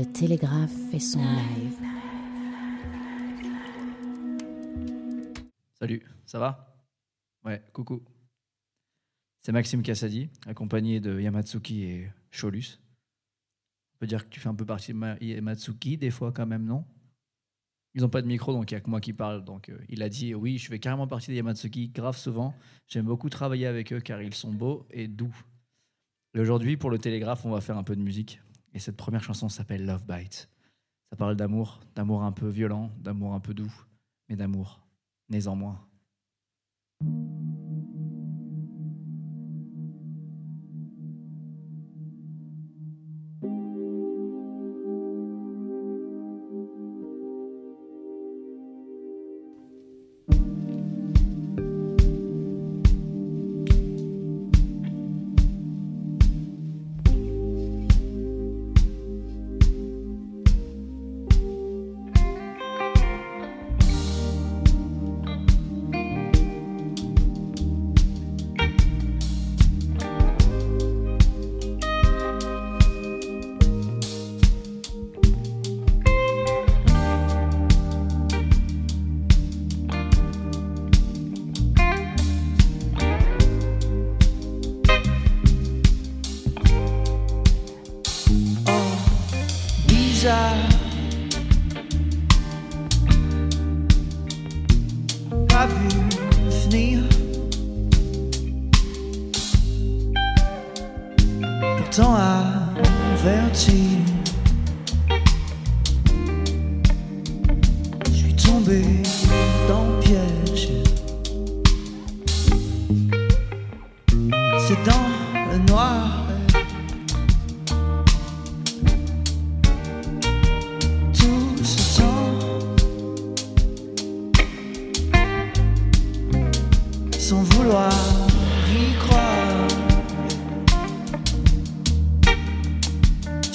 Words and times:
le 0.00 0.06
télégraphe 0.06 0.72
fait 0.90 0.98
son 0.98 1.20
live. 1.20 1.76
Salut, 5.78 6.02
ça 6.24 6.38
va? 6.38 6.74
Ouais, 7.44 7.62
coucou. 7.74 8.02
C'est 9.42 9.52
Maxime 9.52 9.82
Cassadi, 9.82 10.30
accompagné 10.46 11.00
de 11.00 11.20
Yamatsuki 11.20 11.82
et 11.82 12.10
Cholus. 12.30 12.80
On 13.94 13.98
peut 13.98 14.06
dire 14.06 14.24
que 14.24 14.30
tu 14.30 14.40
fais 14.40 14.48
un 14.48 14.54
peu 14.54 14.64
partie 14.64 14.94
de 14.94 15.22
Yamatsuki 15.22 15.98
des 15.98 16.10
fois 16.10 16.32
quand 16.32 16.46
même, 16.46 16.64
non? 16.64 16.86
Ils 17.92 18.00
n'ont 18.00 18.08
pas 18.08 18.22
de 18.22 18.26
micro, 18.26 18.54
donc 18.54 18.70
il 18.70 18.74
n'y 18.74 18.78
a 18.78 18.80
que 18.80 18.88
moi 18.88 19.02
qui 19.02 19.12
parle. 19.12 19.44
Donc 19.44 19.68
euh, 19.68 19.78
il 19.90 20.02
a 20.02 20.08
dit 20.08 20.34
oui, 20.34 20.56
je 20.56 20.68
fais 20.68 20.78
carrément 20.78 21.08
partie 21.08 21.30
de 21.30 21.34
Yamatsuki, 21.36 21.88
grave 21.88 22.16
souvent. 22.16 22.54
J'aime 22.88 23.04
beaucoup 23.04 23.28
travailler 23.28 23.66
avec 23.66 23.92
eux 23.92 24.00
car 24.00 24.22
ils 24.22 24.32
sont 24.32 24.52
beaux 24.52 24.86
et 24.90 25.08
doux. 25.08 25.34
Et 26.32 26.40
aujourd'hui, 26.40 26.78
pour 26.78 26.88
le 26.88 26.98
télégraphe, 26.98 27.44
on 27.44 27.50
va 27.50 27.60
faire 27.60 27.76
un 27.76 27.84
peu 27.84 27.96
de 27.96 28.00
musique. 28.00 28.40
Et 28.72 28.78
cette 28.78 28.96
première 28.96 29.22
chanson 29.22 29.48
s'appelle 29.48 29.84
Love 29.84 30.04
Bite. 30.06 30.48
Ça 31.10 31.16
parle 31.16 31.36
d'amour, 31.36 31.80
d'amour 31.94 32.22
un 32.22 32.32
peu 32.32 32.48
violent, 32.48 32.90
d'amour 32.98 33.34
un 33.34 33.40
peu 33.40 33.52
doux, 33.52 33.72
mais 34.28 34.36
d'amour. 34.36 34.80
Nez 35.28 35.48
en 35.48 35.56
moi. 35.56 35.88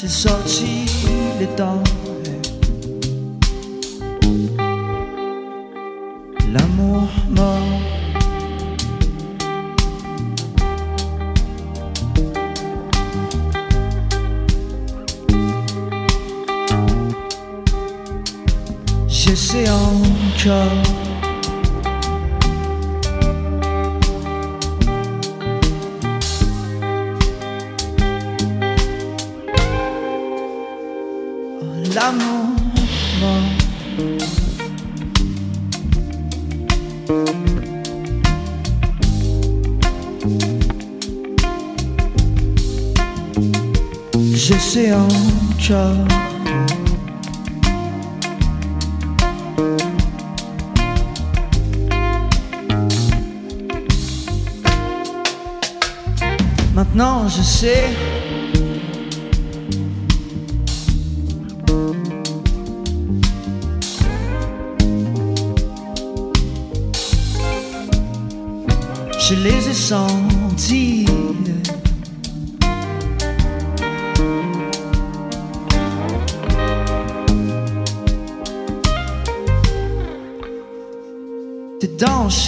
Maintenant 0.07 1.81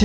On 0.00 0.04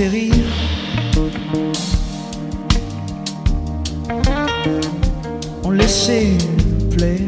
laissait 5.70 6.32
plaire. 6.90 7.20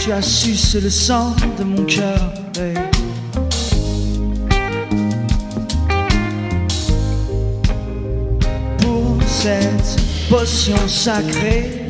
Tu 0.00 0.10
as 0.10 0.22
su, 0.22 0.56
c'est 0.56 0.80
le 0.80 0.90
sang 0.90 1.36
de 1.56 1.62
mon 1.62 1.84
cœur. 1.84 2.32
Pour 8.80 9.22
cette 9.24 10.00
potion 10.28 10.88
sacrée. 10.88 11.87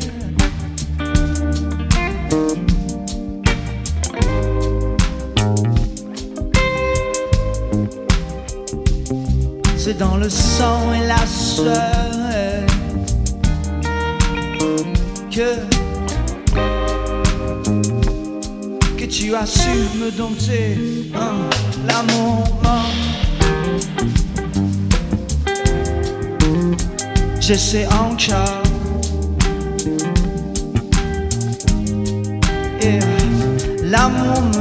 Dans 9.99 10.15
le 10.15 10.29
sang 10.29 10.93
et 10.93 11.05
la 11.05 11.25
sueur 11.27 12.65
que 15.29 15.55
que 18.97 19.05
tu 19.05 19.35
as 19.35 19.45
su 19.45 19.77
me 19.99 20.09
dompter 20.11 20.77
hein, 21.13 21.33
l'amour. 21.85 22.43
J'essaie 27.41 27.87
encore. 27.87 28.63
Et 32.81 32.99
l'amour 33.83 34.58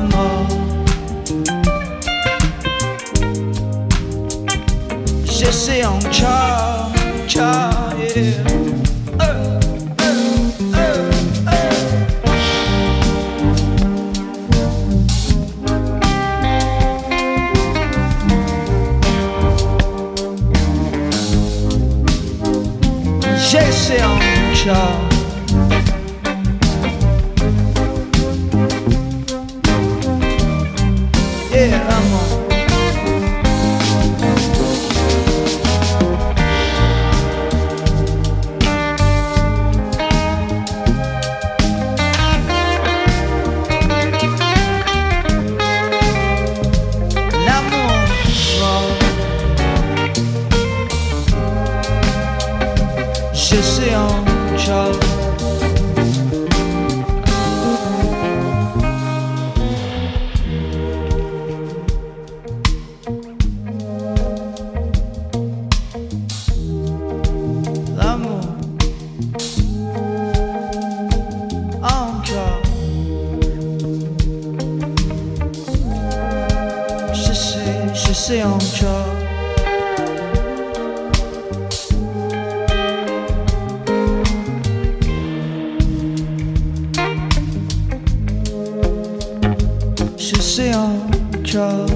encore. 91.59 91.88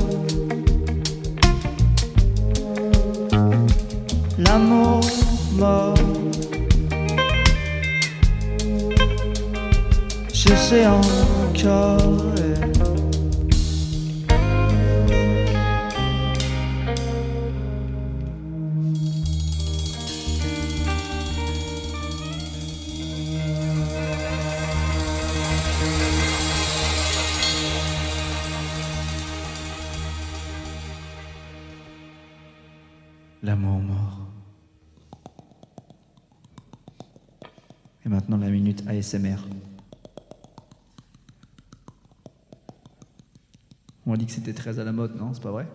On 44.06 44.14
a 44.14 44.16
dit 44.16 44.26
que 44.26 44.32
c'était 44.32 44.52
très 44.52 44.78
à 44.78 44.84
la 44.84 44.92
mode, 44.92 45.16
non? 45.16 45.34
C'est 45.34 45.42
pas 45.42 45.50
vrai? 45.50 45.66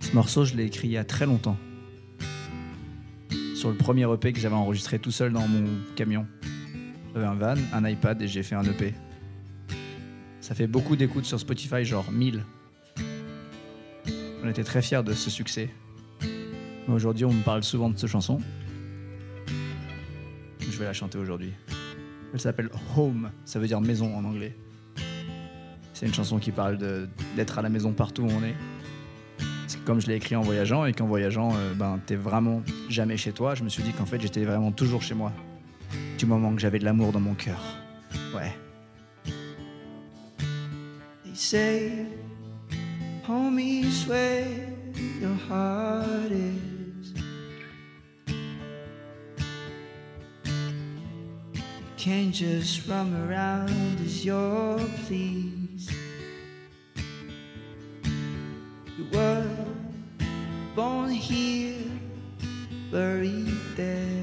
Ce 0.00 0.14
morceau, 0.14 0.44
je 0.44 0.54
l'ai 0.54 0.64
écrit 0.64 0.88
il 0.88 0.92
y 0.92 0.98
a 0.98 1.04
très 1.04 1.24
longtemps. 1.24 1.56
Sur 3.62 3.70
le 3.70 3.76
premier 3.76 4.12
EP 4.12 4.32
que 4.32 4.40
j'avais 4.40 4.56
enregistré 4.56 4.98
tout 4.98 5.12
seul 5.12 5.32
dans 5.32 5.46
mon 5.46 5.62
camion. 5.94 6.26
J'avais 7.14 7.26
un 7.26 7.34
van, 7.34 7.54
un 7.72 7.88
iPad 7.88 8.20
et 8.20 8.26
j'ai 8.26 8.42
fait 8.42 8.56
un 8.56 8.64
EP. 8.64 8.92
Ça 10.40 10.56
fait 10.56 10.66
beaucoup 10.66 10.96
d'écoutes 10.96 11.26
sur 11.26 11.38
Spotify, 11.38 11.84
genre 11.84 12.10
1000. 12.10 12.44
On 14.42 14.48
était 14.48 14.64
très 14.64 14.82
fiers 14.82 15.04
de 15.04 15.12
ce 15.12 15.30
succès. 15.30 15.70
Aujourd'hui, 16.88 17.24
on 17.24 17.32
me 17.32 17.44
parle 17.44 17.62
souvent 17.62 17.88
de 17.88 17.96
cette 17.96 18.10
chanson. 18.10 18.40
Je 20.58 20.76
vais 20.76 20.86
la 20.86 20.92
chanter 20.92 21.18
aujourd'hui. 21.18 21.52
Elle 22.34 22.40
s'appelle 22.40 22.68
Home, 22.96 23.30
ça 23.44 23.60
veut 23.60 23.68
dire 23.68 23.80
maison 23.80 24.12
en 24.16 24.24
anglais. 24.24 24.56
C'est 25.94 26.06
une 26.06 26.14
chanson 26.14 26.40
qui 26.40 26.50
parle 26.50 26.78
d'être 27.36 27.60
à 27.60 27.62
la 27.62 27.68
maison 27.68 27.92
partout 27.92 28.22
où 28.22 28.28
on 28.28 28.42
est. 28.42 28.56
Comme 29.84 30.00
je 30.00 30.06
l'ai 30.06 30.14
écrit 30.14 30.36
en 30.36 30.42
voyageant 30.42 30.84
et 30.84 30.92
qu'en 30.92 31.06
voyageant, 31.06 31.52
euh, 31.54 31.74
ben, 31.74 31.98
t'es 32.06 32.14
vraiment 32.14 32.62
jamais 32.88 33.16
chez 33.16 33.32
toi. 33.32 33.54
Je 33.54 33.64
me 33.64 33.68
suis 33.68 33.82
dit 33.82 33.92
qu'en 33.92 34.06
fait, 34.06 34.20
j'étais 34.20 34.44
vraiment 34.44 34.70
toujours 34.70 35.02
chez 35.02 35.14
moi. 35.14 35.32
Du 36.18 36.26
moment 36.26 36.54
que 36.54 36.60
j'avais 36.60 36.78
de 36.78 36.84
l'amour 36.84 37.10
dans 37.10 37.20
mon 37.20 37.34
cœur. 37.34 37.60
Ouais. 38.34 38.56
They 41.24 41.34
say, 41.34 42.06
homies, 43.28 44.06
where 44.06 44.46
your 45.20 45.36
heart 45.48 46.30
is. 46.30 46.62
Can't 51.96 52.32
just 52.32 52.88
roam 52.88 53.14
around 53.14 54.00
as 54.04 54.24
you're 54.24 54.78
pleased. 55.06 55.92
You 58.98 59.06
were 59.12 59.41
born 60.82 61.10
here, 61.10 61.78
buried 62.90 63.54
there. 63.76 64.21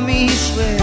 me 0.00 0.28
swim. 0.28 0.79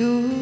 You 0.00 0.40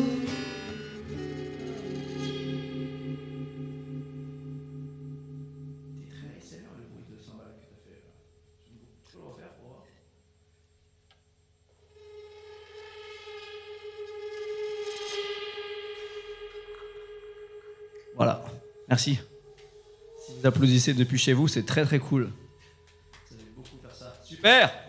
Voilà. 18.15 18.45
Merci. 18.89 19.19
Si 20.25 20.35
vous 20.41 20.47
applaudissez 20.47 20.95
depuis 20.95 21.19
chez 21.19 21.33
vous, 21.33 21.49
c'est 21.49 21.65
très 21.65 21.85
très 21.85 21.99
cool. 21.99 22.31
Vous 23.29 23.37
allez 23.37 23.45
beaucoup 23.57 23.77
faire 23.83 23.95
ça. 23.95 24.21
Super 24.25 24.88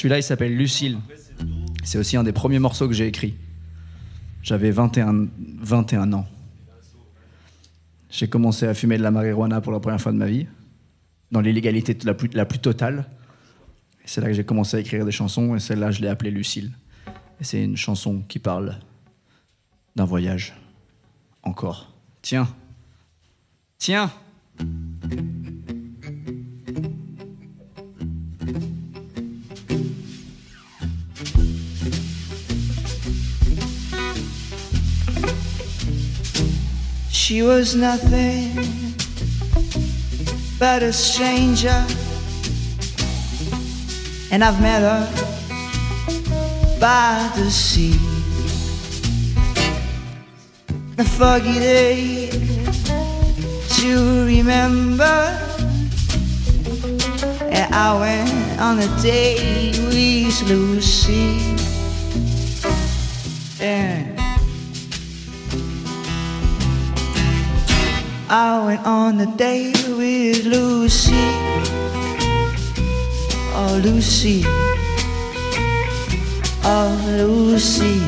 celui-là 0.00 0.18
il 0.18 0.22
s'appelle 0.22 0.56
Lucille. 0.56 0.98
C'est 1.84 1.98
aussi 1.98 2.16
un 2.16 2.24
des 2.24 2.32
premiers 2.32 2.58
morceaux 2.58 2.88
que 2.88 2.94
j'ai 2.94 3.06
écrit. 3.06 3.34
J'avais 4.42 4.70
21, 4.70 5.28
21 5.60 6.14
ans. 6.14 6.26
J'ai 8.08 8.26
commencé 8.26 8.66
à 8.66 8.72
fumer 8.72 8.96
de 8.96 9.02
la 9.02 9.10
marijuana 9.10 9.60
pour 9.60 9.72
la 9.72 9.80
première 9.80 10.00
fois 10.00 10.12
de 10.12 10.16
ma 10.16 10.26
vie, 10.26 10.46
dans 11.30 11.42
l'illégalité 11.42 11.96
la 12.04 12.14
plus, 12.14 12.58
totale. 12.58 13.04
C'est 14.06 14.22
là 14.22 14.28
que 14.28 14.32
j'ai 14.32 14.44
commencé 14.44 14.78
à 14.78 14.80
écrire 14.80 15.04
des 15.04 15.12
chansons, 15.12 15.54
et 15.54 15.60
celle-là, 15.60 15.90
je 15.90 16.00
l'ai 16.00 16.08
appelée 16.08 16.30
Lucille. 16.30 16.72
C'est 17.42 17.62
une 17.62 17.76
chanson 17.76 18.22
qui 18.26 18.38
parle 18.38 18.78
d'un 19.96 20.06
voyage. 20.06 20.54
Encore. 21.42 21.92
Tiens. 22.22 22.48
Tiens. 23.78 24.10
She 37.30 37.42
was 37.42 37.76
nothing 37.76 38.56
but 40.58 40.82
a 40.82 40.92
stranger, 40.92 41.86
and 44.32 44.42
I've 44.42 44.60
met 44.60 44.82
her 44.82 45.06
by 46.80 47.30
the 47.36 47.48
sea. 47.48 47.94
A 50.98 51.04
foggy 51.04 51.60
day 51.60 52.30
to 53.76 54.26
remember. 54.26 55.38
And 57.48 57.72
I 57.72 57.96
went 58.00 58.60
on 58.60 58.80
a 58.80 58.88
date 59.00 59.78
with 59.78 60.42
Lucy. 60.50 61.38
And 63.60 64.09
I 68.32 68.64
went 68.64 68.86
on 68.86 69.20
a 69.20 69.26
date 69.26 69.88
with 69.88 70.46
Lucy. 70.46 71.26
Oh, 73.52 73.80
Lucy. 73.82 74.44
Oh, 76.62 76.94
Lucy. 77.08 78.00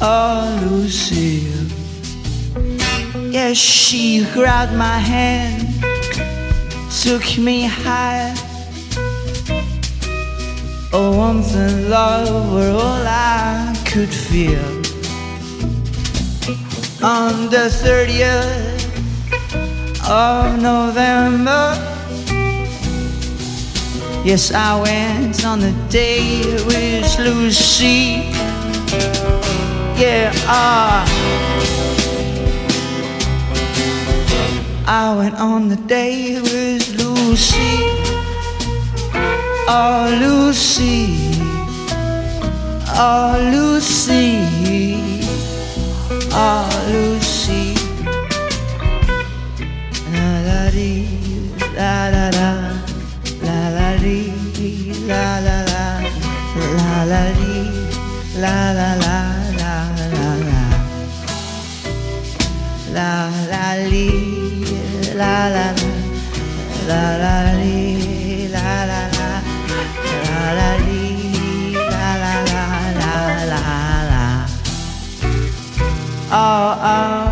Oh, 0.00 0.68
Lucy. 0.70 1.48
Yes, 3.32 3.56
she 3.56 4.24
grabbed 4.32 4.72
my 4.72 4.98
hand, 4.98 5.66
took 7.02 7.38
me 7.38 7.66
high. 7.66 8.36
A 10.92 11.10
warmth 11.10 11.56
and 11.56 11.90
love 11.90 12.52
were 12.52 12.70
all 12.70 13.04
I 13.04 13.74
could 13.84 14.14
feel. 14.14 14.77
On 17.00 17.48
the 17.48 17.70
30th 17.70 18.82
of 20.10 20.60
November, 20.60 21.76
yes, 24.24 24.52
I 24.52 24.80
went 24.82 25.44
on 25.44 25.60
the 25.60 25.70
day 25.88 26.42
with 26.66 27.18
Lucy. 27.20 28.32
Yeah, 29.96 30.32
ah. 30.46 31.06
I 34.88 35.14
went 35.16 35.36
on 35.36 35.68
the 35.68 35.76
date 35.76 36.42
with 36.42 36.98
Lucy. 36.98 37.78
Oh, 39.68 40.18
Lucy. 40.20 41.14
Oh, 42.98 43.38
Lucy. 43.52 45.07
Oh, 46.40 46.68
Lucy. 46.92 47.74
La 50.14 50.30
la 50.48 50.70
dee, 50.70 51.08
la 51.74 52.10
la 52.14 52.30
la. 52.38 52.50
La 53.42 53.60
la 53.76 53.88
dee, 53.98 54.32
la 55.08 55.40
la 55.46 55.58
la. 55.72 55.86
La 56.76 57.04
la 57.12 57.22
dee, 57.38 57.66
la 58.42 58.72
la 58.78 58.90
la. 59.04 59.18
La 59.60 59.74
la 60.14 60.28
la. 60.48 60.62
La 62.96 63.10
la 63.50 63.66
lee, 63.90 64.64
la 65.20 65.34
la 65.56 65.66
la. 65.78 65.90
La 66.88 67.02
la 67.24 67.36
lee, 67.60 67.97
Oh, 76.30 76.78
oh. 76.82 77.27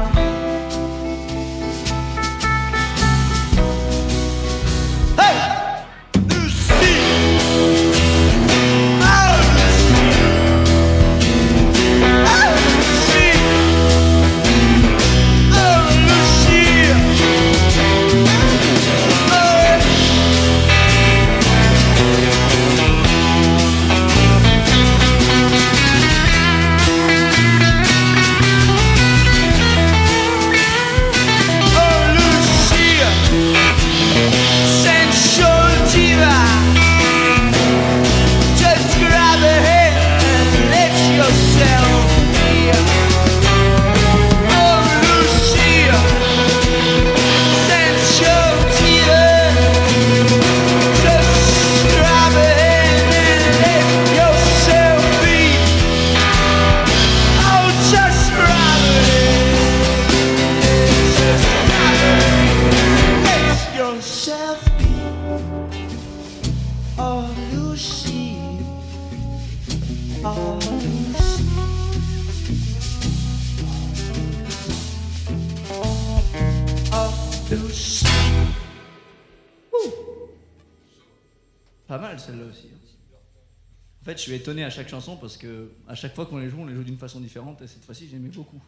Suis 84.26 84.34
étonné 84.34 84.64
à 84.64 84.70
chaque 84.70 84.88
chanson 84.88 85.16
parce 85.16 85.36
que 85.36 85.70
à 85.86 85.94
chaque 85.94 86.14
fois 86.14 86.26
qu'on 86.26 86.38
les 86.38 86.50
joue, 86.50 86.60
on 86.60 86.66
les 86.66 86.74
joue 86.74 86.82
d'une 86.82 86.98
façon 86.98 87.20
différente 87.20 87.62
et 87.62 87.68
cette 87.68 87.84
fois-ci, 87.84 88.08
j'aimais 88.08 88.28
beaucoup. 88.28 88.60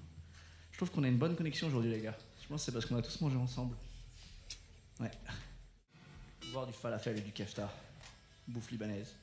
Je 0.71 0.77
trouve 0.77 0.91
qu'on 0.91 1.03
a 1.03 1.09
une 1.09 1.19
bonne 1.19 1.35
connexion 1.35 1.67
aujourd'hui, 1.67 1.91
les 1.91 2.00
gars. 2.00 2.17
Je 2.41 2.47
pense 2.47 2.61
que 2.61 2.67
c'est 2.67 2.73
parce 2.73 2.87
qu'on 2.87 2.97
a 2.97 3.03
tous 3.03 3.21
mangé 3.21 3.37
ensemble. 3.37 3.75
Ouais. 5.00 5.11
Boire 6.53 6.67
du 6.67 6.73
falafel 6.73 7.19
et 7.19 7.21
du 7.23 7.33
kefta. 7.33 7.73
Bouffe 8.47 8.71
libanaise. 8.71 9.17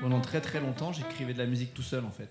Pendant 0.00 0.22
très 0.22 0.40
très 0.40 0.60
longtemps, 0.60 0.92
j'écrivais 0.92 1.34
de 1.34 1.38
la 1.38 1.46
musique 1.46 1.74
tout 1.74 1.82
seul 1.82 2.04
en 2.06 2.10
fait. 2.10 2.30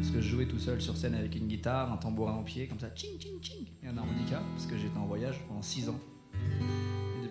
Parce 0.00 0.10
que 0.10 0.20
je 0.20 0.28
jouais 0.28 0.46
tout 0.46 0.58
seul 0.58 0.82
sur 0.82 0.96
scène 0.96 1.14
avec 1.14 1.36
une 1.36 1.46
guitare, 1.46 1.92
un 1.92 1.98
tambourin 1.98 2.36
au 2.36 2.42
pied, 2.42 2.66
comme 2.66 2.80
ça, 2.80 2.88
ching 2.96 3.16
ching 3.20 3.40
ching, 3.40 3.66
et 3.84 3.86
un 3.86 3.96
harmonica, 3.96 4.42
parce 4.56 4.66
que 4.66 4.76
j'étais 4.76 4.98
en 4.98 5.06
voyage 5.06 5.38
pendant 5.46 5.62
6 5.62 5.88
ans. 5.90 6.00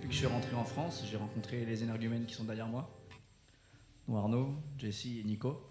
Que 0.09 0.15
je 0.15 0.21
suis 0.21 0.25
rentré 0.25 0.55
en 0.55 0.65
France, 0.65 1.03
j'ai 1.07 1.17
rencontré 1.17 1.65
les 1.65 1.83
énergumènes 1.83 2.25
qui 2.25 2.33
sont 2.33 2.43
derrière 2.43 2.65
moi, 2.65 2.89
dont 4.07 4.17
Arnaud, 4.17 4.55
Jessie 4.75 5.19
et 5.19 5.23
Nico, 5.23 5.61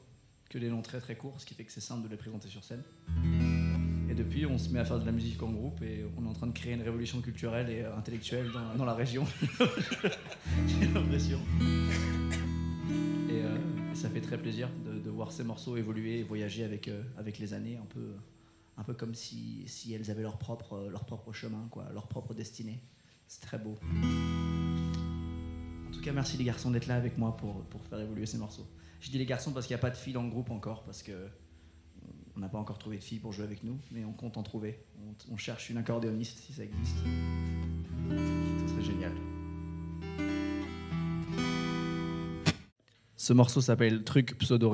que 0.49 0.59
des 0.59 0.71
noms 0.71 0.81
très 0.81 1.01
très 1.01 1.17
courts, 1.17 1.41
ce 1.41 1.45
qui 1.45 1.55
fait 1.55 1.65
que 1.65 1.73
c'est 1.73 1.81
simple 1.81 2.05
de 2.05 2.09
les 2.09 2.17
présenter 2.17 2.47
sur 2.47 2.63
scène. 2.63 2.85
Et 4.09 4.15
depuis, 4.15 4.47
on 4.47 4.57
se 4.57 4.69
met 4.69 4.79
à 4.79 4.85
faire 4.85 5.01
de 5.01 5.05
la 5.05 5.11
musique 5.11 5.43
en 5.43 5.51
groupe 5.51 5.83
et 5.83 6.07
on 6.17 6.25
est 6.25 6.29
en 6.29 6.35
train 6.35 6.47
de 6.47 6.53
créer 6.53 6.75
une 6.75 6.83
révolution 6.83 7.21
culturelle 7.21 7.69
et 7.69 7.81
euh, 7.81 7.97
intellectuelle 7.97 8.49
dans, 8.77 8.85
la 8.85 8.95
région. 8.95 9.27
j'ai 10.69 10.87
l'impression. 10.87 11.41
Et, 13.29 13.43
euh, 13.43 13.59
ça 13.95 14.09
fait 14.09 14.21
très 14.21 14.39
plaisir 14.39 14.71
de, 14.87 15.11
voir 15.11 15.33
ces 15.33 15.43
morceaux 15.43 15.77
évoluer 15.77 16.21
et 16.21 16.23
voyager 16.23 16.63
avec, 16.63 16.87
euh, 16.87 17.03
avec 17.17 17.41
les 17.41 17.55
années, 17.55 17.77
un 17.77 17.87
peu, 17.87 18.13
un 18.77 18.85
peu 18.85 18.95
comme 18.95 19.17
si, 19.17 19.65
si 19.67 19.95
elles 19.95 20.13
avaient 20.13 20.23
leur 20.23 20.39
propre, 20.39 20.87
leur 20.93 21.05
propre 21.07 21.33
chemin, 21.33 21.67
quoi, 21.73 21.89
leur 21.93 22.07
propre 22.07 22.35
destinée. 22.35 22.81
C'est 23.29 23.43
très 23.43 23.59
beau. 23.59 23.75
En 25.87 25.91
tout 25.93 26.01
cas, 26.01 26.13
merci 26.13 26.39
les 26.39 26.45
garçons 26.45 26.71
d'être 26.71 26.87
là 26.87 26.97
avec 26.97 27.19
moi 27.19 27.37
pour, 27.37 27.63
pour 27.67 27.85
faire 27.85 28.01
évoluer 28.01 28.25
ces 28.25 28.39
morceaux. 28.39 28.67
Je 29.01 29.11
dis 29.11 29.19
les 29.19 29.27
garçons 29.27 29.53
parce 29.53 29.67
qu'il 29.67 29.75
n'y 29.75 29.81
a 29.81 29.83
pas 29.83 29.91
de 29.91 29.97
filles 29.97 30.15
dans 30.15 30.23
le 30.23 30.31
groupe 30.31 30.51
encore, 30.51 30.83
parce 30.85 31.03
que 31.03 31.13
on 32.37 32.41
n'a 32.41 32.49
pas 32.49 32.59
encore 32.59 32.79
trouvé 32.79 32.97
de 32.97 33.03
filles 33.03 33.19
pour 33.19 33.33
jouer 33.33 33.45
avec 33.45 33.65
nous, 33.65 33.79
mais 33.91 34.05
on 34.05 34.13
compte 34.13 34.37
en 34.39 34.43
trouver. 34.43 34.79
On, 34.99 35.35
on 35.35 35.37
cherche 35.37 35.71
une 35.71 35.77
accordéoniste 35.77 36.39
si 36.39 36.53
ça 36.53 36.63
existe. 36.65 36.97
Ce 38.09 38.69
serait 38.69 38.83
génial. 38.83 39.13
Ce 43.17 43.33
morceau 43.33 43.61
s'appelle 43.61 44.05
Truc 44.05 44.39
pseudo 44.39 44.71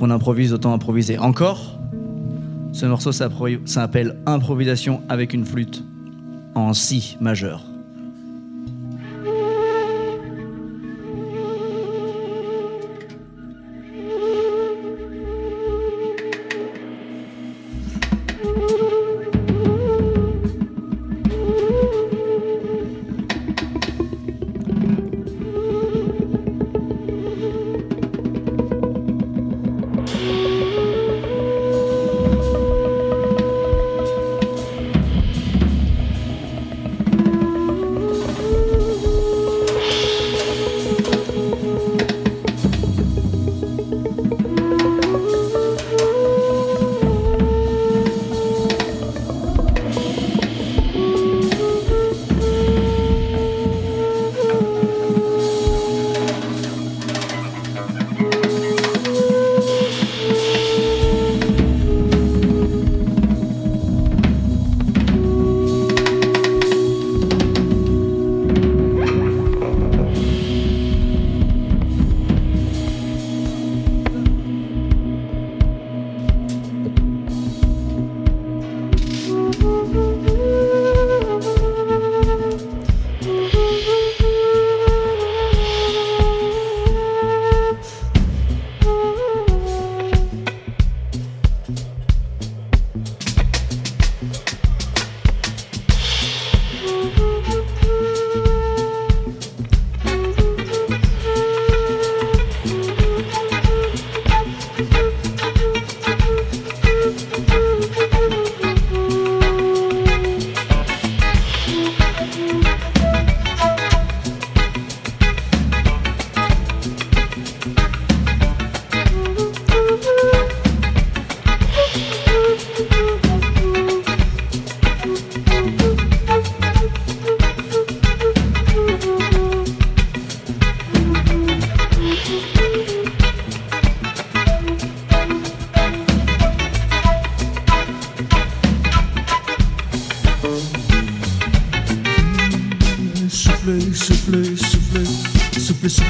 Puisqu'on 0.00 0.14
improvise, 0.14 0.54
autant 0.54 0.72
improviser 0.72 1.18
encore. 1.18 1.78
Ce 2.72 2.86
morceau 2.86 3.12
s'appelle 3.12 4.16
Improvisation 4.24 5.02
avec 5.10 5.34
une 5.34 5.44
flûte 5.44 5.84
en 6.54 6.72
si 6.72 7.18
majeur. 7.20 7.69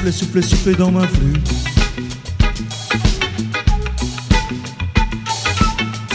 Soufflez, 0.01 0.11
soufflez, 0.11 0.41
soufflez, 0.41 0.41
soufflez 0.41 0.75
dans 0.75 0.91
ma 0.91 1.07
flûte. 1.07 1.47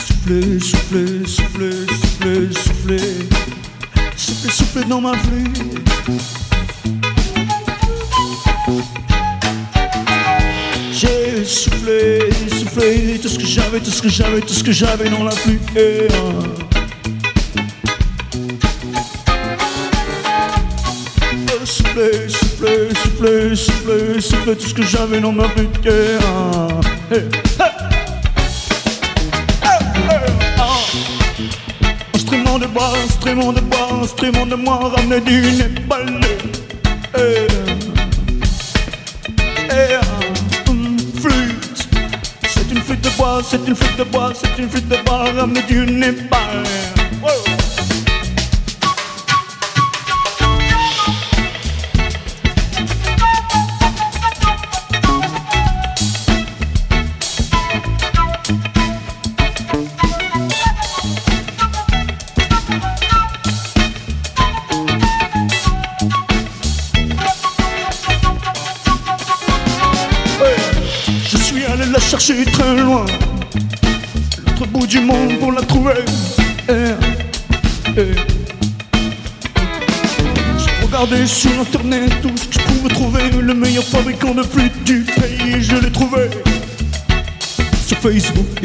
Soufflez, 0.07 0.61
soufflez, 0.61 1.27
soufflez, 1.27 1.87
soufflez, 1.87 2.53
soufflez, 2.53 2.99
soufflez, 4.17 4.51
soufflez 4.51 4.85
dans 4.89 5.01
ma 5.01 5.17
flûte. 5.19 5.63
J'ai 10.93 11.45
soufflé, 11.45 12.31
soufflé, 12.59 13.21
tout 13.23 13.29
ce 13.29 13.39
que 13.39 13.47
j'avais, 13.47 13.81
tout 13.81 13.91
ce 13.91 14.03
que 14.03 14.09
j'avais, 14.09 14.41
tout 14.41 14.55
ce 14.55 14.65
que 14.65 14.73
j'avais 14.73 15.11
dans 15.11 15.25
la 15.25 15.33
pluie. 15.33 15.59
Souffler 24.21 24.57
tout 24.57 24.67
ce 24.67 24.75
que 24.75 24.83
j'avais 24.83 25.21
dans 25.21 25.33
ma. 25.33 25.45
Eh, 25.85 26.19
ah. 26.23 26.69
Eh, 27.13 27.17
ah. 30.59 30.79
Instrument 32.15 32.59
de 32.59 32.67
bois, 32.67 32.93
instrument 33.05 33.53
de 33.53 33.61
bois, 33.61 33.89
instrument 34.03 34.47
de 34.47 34.55
moi, 34.55 34.93
ramené 34.95 35.21
du 35.21 35.41
Népal. 35.53 36.26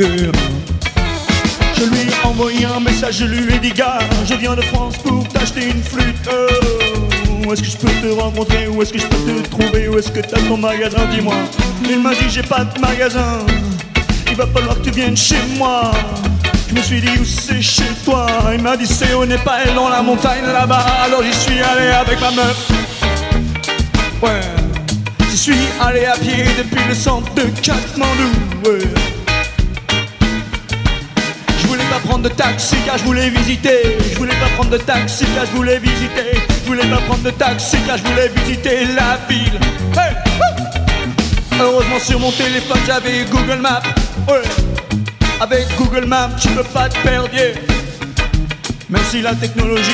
Je 0.02 1.84
lui 1.86 2.00
ai 2.00 2.26
envoyé 2.28 2.66
un 2.66 2.80
message, 2.80 3.18
je 3.20 3.26
lui 3.26 3.54
ai 3.54 3.60
dit 3.60 3.72
gars, 3.72 4.00
je 4.28 4.34
viens 4.34 4.56
de 4.56 4.62
France 4.64 4.98
pour 4.98 5.28
t'acheter 5.28 5.66
une 5.66 5.84
flûte. 5.84 6.28
Où 7.46 7.54
est-ce 7.54 7.62
que 7.62 7.68
je 7.68 7.78
peux 7.78 8.08
te 8.08 8.20
rencontrer? 8.20 8.68
Où 8.68 8.82
est-ce 8.82 8.94
que 8.94 9.00
je 9.00 9.06
peux 9.06 9.18
te 9.18 9.48
trouver? 9.50 9.90
Où 9.90 10.00
est-ce 10.00 10.12
que 10.12 10.22
t'as 10.22 10.42
ton 10.48 10.58
magasin? 10.58 11.06
Dis-moi. 11.12 11.36
Il 11.88 12.00
m'a 12.00 12.16
dit 12.16 12.30
j'ai 12.30 12.42
pas 12.42 12.64
de 12.64 12.80
magasin. 12.80 13.46
Il 14.28 14.36
va 14.36 14.48
falloir 14.48 14.78
que 14.80 14.86
tu 14.86 14.92
viennes 14.92 15.18
chez 15.18 15.42
moi. 15.58 15.92
Je 16.70 16.74
me 16.74 16.82
suis 16.82 17.02
dit 17.02 17.20
où 17.20 17.26
c'est 17.26 17.62
chez 17.62 17.92
toi? 18.04 18.26
Il 18.54 18.62
m'a 18.64 18.78
dit 18.78 18.88
c'est 18.88 19.14
au 19.14 19.26
Népal 19.26 19.76
dans 19.76 19.90
la 19.90 20.02
montagne 20.02 20.46
là-bas. 20.52 20.86
Alors 21.06 21.22
j'y 21.22 21.34
suis 21.34 21.62
allé 21.62 21.90
avec 21.90 22.20
ma 22.22 22.32
meuf. 22.32 22.72
Ouais. 24.24 24.42
J'y 25.30 25.38
suis 25.38 25.68
allé 25.80 26.06
à 26.06 26.14
pied 26.14 26.44
depuis 26.58 26.88
le 26.88 26.96
centre 26.96 27.32
de 27.36 27.44
Katmandou. 27.62 28.32
Ouais. 28.66 29.11
Prendre 32.12 32.28
de 32.28 32.36
taxi 32.36 32.76
car 32.86 32.97
je 32.97 33.06
voulais 33.06 33.30
visiter. 33.30 33.97
Je 34.12 34.17
voulais 34.17 34.36
pas 34.36 34.50
prendre 34.56 34.71
de 34.71 34.78
taxi 34.78 35.26
car 35.34 35.45
je 35.45 35.52
voulais 35.52 35.80
visiter. 35.80 36.41
Je 36.62 36.67
voulais 36.67 36.86
pas 36.86 37.02
prendre 37.08 37.24
de 37.24 37.32
taxi 37.32 37.78
car 37.88 37.97
je 37.97 38.04
voulais 38.04 38.30
visiter 38.36 38.86
la 38.97 39.17
ville. 39.30 39.58
Heureusement 41.58 42.00
sur 42.00 42.19
mon 42.19 42.32
téléphone 42.32 42.80
j'avais 42.86 43.24
Google 43.32 43.62
Maps. 43.62 43.84
Avec 45.39 45.67
Google 45.78 46.06
Maps 46.06 46.32
tu 46.41 46.50
peux 46.50 46.63
pas 46.63 46.89
te 46.89 46.97
perdre. 46.97 47.34
yeah. 47.34 47.54
La 49.24 49.34
technologie. 49.36 49.91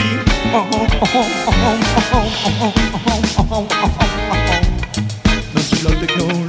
Merci 5.53 5.84
la 5.84 5.91
technologie. 5.91 6.46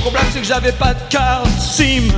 Problème 0.00 0.24
c'est 0.32 0.40
que 0.40 0.46
j'avais 0.46 0.72
pas 0.72 0.94
de 0.94 1.00
carte 1.08 1.48
SIM. 1.58 2.08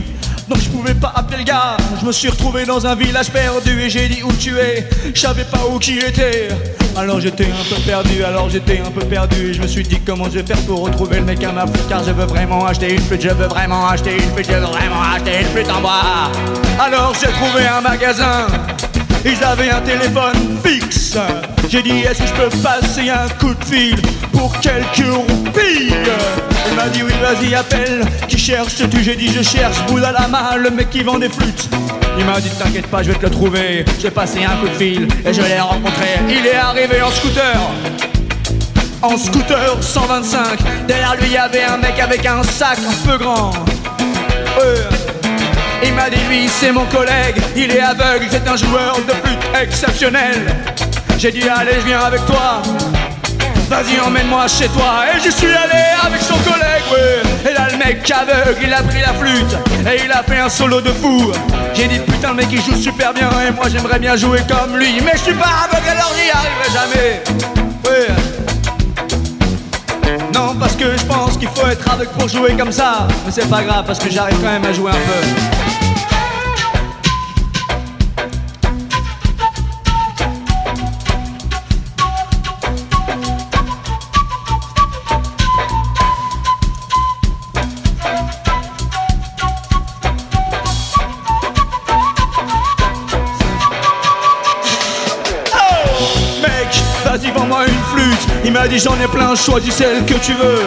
Donc 0.48 0.58
je 0.58 0.68
pouvais 0.68 0.94
pas 0.94 1.12
appeler 1.14 1.38
le 1.38 1.44
gars. 1.44 1.76
Je 2.00 2.06
me 2.06 2.12
suis 2.12 2.28
retrouvé 2.28 2.64
dans 2.64 2.84
un 2.84 2.94
village 2.94 3.30
perdu 3.30 3.80
Et 3.80 3.88
j'ai 3.88 4.08
dit 4.08 4.22
où 4.22 4.32
tu 4.32 4.58
es. 4.58 4.88
Je 5.14 5.20
savais 5.20 5.44
pas 5.44 5.60
où 5.70 5.78
qui 5.78 5.98
était. 5.98 6.48
Alors 6.96 7.20
j'étais 7.20 7.46
un 7.46 7.64
peu 7.74 7.80
perdu 7.82 8.22
Alors 8.24 8.50
j'étais 8.50 8.80
un 8.80 8.90
peu 8.90 9.04
perdu. 9.06 9.54
Je 9.54 9.62
me 9.62 9.66
suis 9.66 9.82
dit 9.82 10.00
comment 10.04 10.24
je 10.24 10.40
vais 10.40 10.42
faire 10.42 10.60
pour 10.66 10.80
retrouver 10.80 11.20
le 11.20 11.24
mec 11.24 11.42
à 11.44 11.52
ma 11.52 11.66
flûte 11.66 11.88
Car 11.88 12.04
je 12.04 12.10
veux 12.10 12.24
vraiment 12.26 12.66
acheter 12.66 12.92
une 12.92 13.00
flûte 13.00 13.22
Je 13.22 13.28
veux 13.28 13.46
vraiment 13.46 13.86
acheter 13.86 14.14
une 14.14 14.30
flûte 14.34 14.46
Je 14.48 14.56
veux 14.56 14.60
vraiment 14.66 15.02
acheter 15.14 15.40
une 15.40 15.46
flûte 15.46 15.70
en 15.70 15.80
bois. 15.80 16.30
Alors 16.78 17.14
j'ai 17.20 17.28
trouvé 17.28 17.66
un 17.66 17.80
magasin. 17.80 18.46
Ils 19.24 19.42
avaient 19.44 19.70
un 19.70 19.80
téléphone 19.80 20.58
fixe. 20.64 21.16
J'ai 21.68 21.82
dit, 21.82 22.00
est-ce 22.00 22.22
que 22.22 22.26
je 22.26 22.34
peux 22.34 22.58
passer 22.58 23.08
un 23.08 23.28
coup 23.38 23.54
de 23.54 23.64
fil? 23.64 23.96
Pour 24.32 24.58
quelques 24.60 25.12
roupies 25.12 25.92
Il 26.68 26.74
m'a 26.74 26.88
dit, 26.88 27.02
oui, 27.02 27.12
vas-y, 27.20 27.54
appelle. 27.54 28.02
Qui 28.28 28.38
cherches-tu 28.38 29.02
J'ai 29.02 29.16
dit, 29.16 29.32
je 29.32 29.42
cherche 29.42 29.82
bout 29.86 29.98
à 29.98 30.12
la 30.12 30.26
main, 30.28 30.56
le 30.56 30.70
mec 30.70 30.90
qui 30.90 31.02
vend 31.02 31.18
des 31.18 31.28
flûtes. 31.28 31.68
Il 32.18 32.24
m'a 32.24 32.40
dit, 32.40 32.50
t'inquiète 32.50 32.86
pas, 32.88 33.02
je 33.02 33.12
vais 33.12 33.18
te 33.18 33.24
le 33.24 33.30
trouver. 33.30 33.84
J'ai 34.00 34.10
passé 34.10 34.40
un 34.44 34.56
coup 34.56 34.68
de 34.68 34.74
fil 34.74 35.08
et 35.24 35.32
je 35.32 35.42
l'ai 35.42 35.60
rencontré. 35.60 36.18
Il 36.28 36.46
est 36.46 36.56
arrivé 36.56 37.00
en 37.02 37.10
scooter. 37.10 37.56
En 39.02 39.16
scooter 39.16 39.82
125. 39.82 40.58
Derrière 40.86 41.16
lui, 41.16 41.26
il 41.26 41.32
y 41.32 41.36
avait 41.36 41.64
un 41.64 41.76
mec 41.76 41.98
avec 42.00 42.24
un 42.26 42.42
sac 42.42 42.78
un 42.78 43.08
peu 43.08 43.18
grand. 43.18 43.52
Euh, 44.60 44.76
il 45.84 45.92
m'a 45.94 46.08
dit 46.08 46.20
lui 46.28 46.48
c'est 46.48 46.70
mon 46.72 46.84
collègue, 46.86 47.36
il 47.56 47.70
est 47.70 47.80
aveugle, 47.80 48.26
c'est 48.30 48.46
un 48.46 48.56
joueur 48.56 48.96
de 49.06 49.12
flûte 49.12 49.42
exceptionnel. 49.60 50.54
J'ai 51.18 51.32
dit 51.32 51.42
allez 51.48 51.80
je 51.80 51.86
viens 51.86 52.00
avec 52.00 52.24
toi, 52.26 52.62
vas-y 53.72 53.98
emmène-moi 54.00 54.46
chez 54.48 54.68
toi. 54.68 55.06
Et 55.08 55.20
j'y 55.20 55.32
suis 55.32 55.46
allé 55.46 55.82
avec 56.06 56.20
son 56.20 56.36
collègue, 56.50 56.84
ouais. 56.92 57.22
Et 57.50 57.54
là 57.54 57.68
le 57.70 57.78
mec 57.78 58.10
aveugle, 58.10 58.60
il 58.62 58.72
a 58.72 58.82
pris 58.82 59.00
la 59.00 59.14
flûte 59.14 59.56
et 59.90 60.04
il 60.04 60.12
a 60.12 60.22
fait 60.22 60.40
un 60.40 60.48
solo 60.50 60.80
de 60.82 60.90
fou. 60.90 61.32
J'ai 61.74 61.88
dit 61.88 61.98
putain 61.98 62.28
le 62.28 62.34
mec 62.34 62.48
il 62.52 62.60
joue 62.60 62.76
super 62.76 63.14
bien 63.14 63.30
et 63.46 63.50
moi 63.50 63.64
j'aimerais 63.72 63.98
bien 63.98 64.14
jouer 64.14 64.40
comme 64.46 64.76
lui. 64.78 65.00
Mais 65.02 65.12
je 65.14 65.22
suis 65.22 65.34
pas 65.34 65.64
aveugle 65.64 65.88
alors 65.88 66.12
j'y 66.14 66.30
arriverai 66.30 66.68
jamais. 66.78 67.22
Ouais. 67.86 68.08
Non, 70.34 70.54
parce 70.60 70.76
que 70.76 70.96
je 70.96 71.04
pense 71.04 71.38
qu'il 71.38 71.48
faut 71.48 71.66
être 71.66 71.90
aveugle 71.90 72.10
pour 72.18 72.28
jouer 72.28 72.54
comme 72.54 72.72
ça. 72.72 73.08
Mais 73.24 73.32
c'est 73.32 73.48
pas 73.48 73.62
grave, 73.62 73.84
parce 73.86 73.98
que 73.98 74.10
j'arrive 74.10 74.36
quand 74.42 74.52
même 74.52 74.66
à 74.66 74.72
jouer 74.72 74.90
un 74.90 74.94
peu. 74.94 75.71
J'en 98.78 98.98
ai 99.00 99.08
plein, 99.08 99.34
choisis 99.34 99.74
celle 99.74 100.04
que 100.04 100.14
tu 100.14 100.32
veux. 100.34 100.60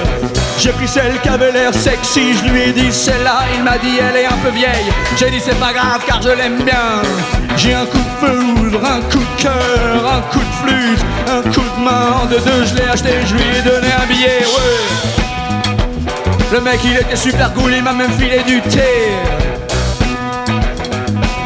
J'ai 0.57 0.71
pris 0.71 0.87
celle 0.87 1.19
qui 1.21 1.29
avait 1.29 1.51
l'air 1.51 1.73
sexy 1.73 2.33
Je 2.33 2.51
lui 2.51 2.61
ai 2.61 2.71
dit 2.71 2.91
celle-là, 2.91 3.39
il 3.55 3.63
m'a 3.63 3.77
dit 3.77 3.97
elle 3.99 4.17
est 4.21 4.25
un 4.25 4.37
peu 4.43 4.49
vieille. 4.49 4.91
J'ai 5.17 5.29
dit 5.29 5.41
c'est 5.43 5.59
pas 5.59 5.73
grave 5.73 6.01
car 6.05 6.21
je 6.21 6.29
l'aime 6.29 6.63
bien. 6.63 7.01
J'ai 7.57 7.73
un 7.73 7.85
coup 7.85 7.97
de 7.97 8.27
foudre, 8.27 8.79
un 8.85 9.01
coup 9.01 9.19
de 9.19 9.41
cœur, 9.41 10.13
un 10.13 10.21
coup 10.31 10.39
de 10.39 10.69
flûte 10.69 11.05
Un 11.27 11.41
coup 11.41 11.65
de 11.77 11.83
main, 11.83 12.25
deux 12.29 12.39
deux 12.39 12.65
je 12.65 12.75
l'ai 12.75 12.89
acheté, 12.89 13.09
je 13.25 13.33
lui 13.33 13.43
ai 13.57 13.61
donné 13.61 13.87
un 14.01 14.05
billet, 14.05 14.39
ouais. 14.45 15.15
Le 16.51 16.61
mec 16.61 16.79
il 16.83 16.97
était 16.97 17.15
super 17.15 17.53
cool, 17.53 17.73
il 17.73 17.83
m'a 17.83 17.93
même 17.93 18.11
filé 18.11 18.43
du 18.43 18.61
thé. 18.61 19.13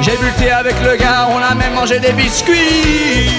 J'ai 0.01 0.11
bu 0.11 0.25
le 0.25 0.43
thé 0.43 0.51
avec 0.51 0.75
le 0.83 0.95
gars, 0.97 1.27
on 1.31 1.37
a 1.37 1.55
même 1.55 1.73
mangé 1.73 1.99
des 1.99 2.11
biscuits. 2.11 3.29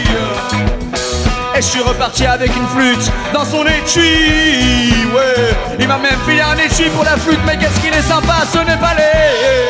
Et 1.61 1.63
je 1.63 1.69
suis 1.69 1.83
reparti 1.83 2.25
avec 2.25 2.57
une 2.57 2.67
flûte 2.69 3.13
dans 3.35 3.45
son 3.45 3.67
étui. 3.67 4.95
Ouais, 5.15 5.55
il 5.79 5.87
m'a 5.87 5.99
même 5.99 6.19
filé 6.27 6.41
un 6.41 6.57
étui 6.57 6.89
pour 6.89 7.05
la 7.05 7.19
flûte, 7.19 7.39
mais 7.45 7.59
qu'est-ce 7.59 7.79
qu'il 7.81 7.93
est 7.93 8.01
sympa, 8.01 8.47
ce 8.51 8.61
n'est 8.61 8.79
pas 8.79 8.95
les. 8.95 9.69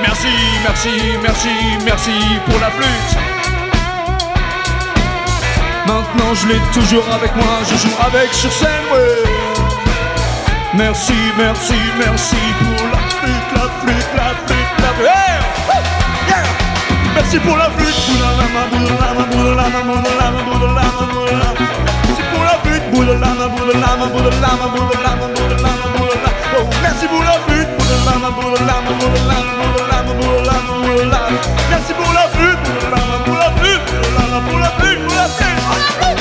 Merci, 0.00 0.32
merci, 0.62 0.88
merci, 1.22 1.50
merci 1.84 2.12
pour 2.46 2.58
la 2.58 2.70
flûte. 2.70 3.18
Maintenant 5.86 6.32
je 6.40 6.48
l'ai 6.48 6.60
toujours 6.72 7.04
avec 7.12 7.36
moi, 7.36 7.58
je 7.70 7.76
joue 7.76 7.94
avec 8.06 8.32
sur 8.32 8.50
scène, 8.50 8.86
ouais. 8.94 9.30
Merci, 10.72 11.12
merci, 11.36 11.74
merci 11.98 12.36
pour 12.60 12.81
Merci 17.14 17.38
pour 17.40 17.56
la 17.56 17.70
flûte. 17.70 17.94
Merci 22.10 22.26
pour 22.28 22.44
la 22.44 22.56
flûte. 22.62 22.82
Oh, 26.54 26.66
merci 26.82 27.06
pour 27.08 27.22
la 27.24 27.32
flûte. 27.46 27.68
Merci 31.70 31.92
pour 31.94 32.12
la 32.12 32.28
flûte, 32.28 32.58
pour 33.24 33.36
la 33.36 33.50
flûte, 33.52 33.88
pour 34.44 34.58
la 34.58 34.70
flûte, 34.70 35.06
pour 35.06 35.16
la 35.16 35.28
flûte, 35.28 36.11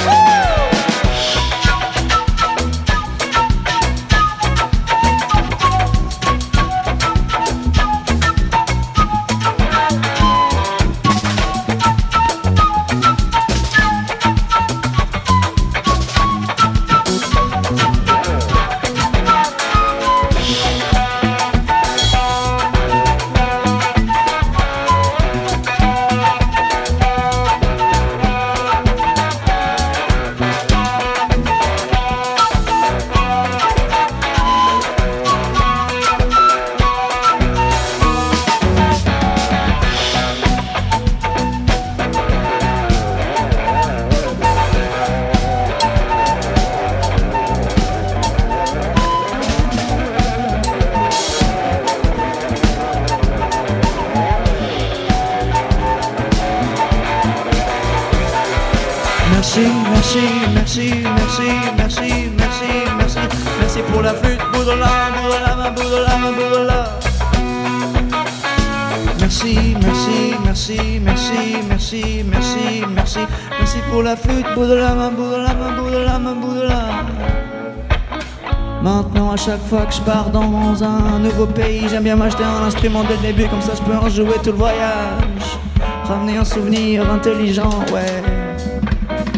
dès 83.07 83.15
le 83.15 83.33
début, 83.33 83.47
comme 83.47 83.61
ça 83.61 83.73
je 83.75 83.81
peux 83.81 83.95
en 83.95 84.09
jouer 84.09 84.35
tout 84.43 84.51
le 84.51 84.57
voyage. 84.57 85.57
Ramener 86.05 86.37
un 86.37 86.43
souvenir 86.43 87.09
intelligent, 87.09 87.69
ouais. 87.93 88.23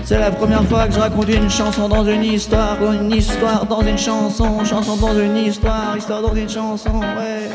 C'est 0.04 0.20
la 0.20 0.32
première 0.32 0.64
fois 0.64 0.88
que 0.88 0.94
je 0.94 1.00
raconte 1.00 1.30
une 1.30 1.50
chanson 1.50 1.88
dans 1.88 2.06
une 2.06 2.24
histoire, 2.24 2.78
une 2.92 3.12
histoire 3.12 3.66
dans 3.66 3.82
une 3.82 3.98
chanson, 3.98 4.66
chanson 4.66 4.98
dans 4.98 5.18
une 5.18 5.38
histoire, 5.38 5.96
histoire 5.96 6.22
dans 6.22 6.36
une 6.36 6.50
chanson, 6.50 7.00
ouais. 7.00 7.50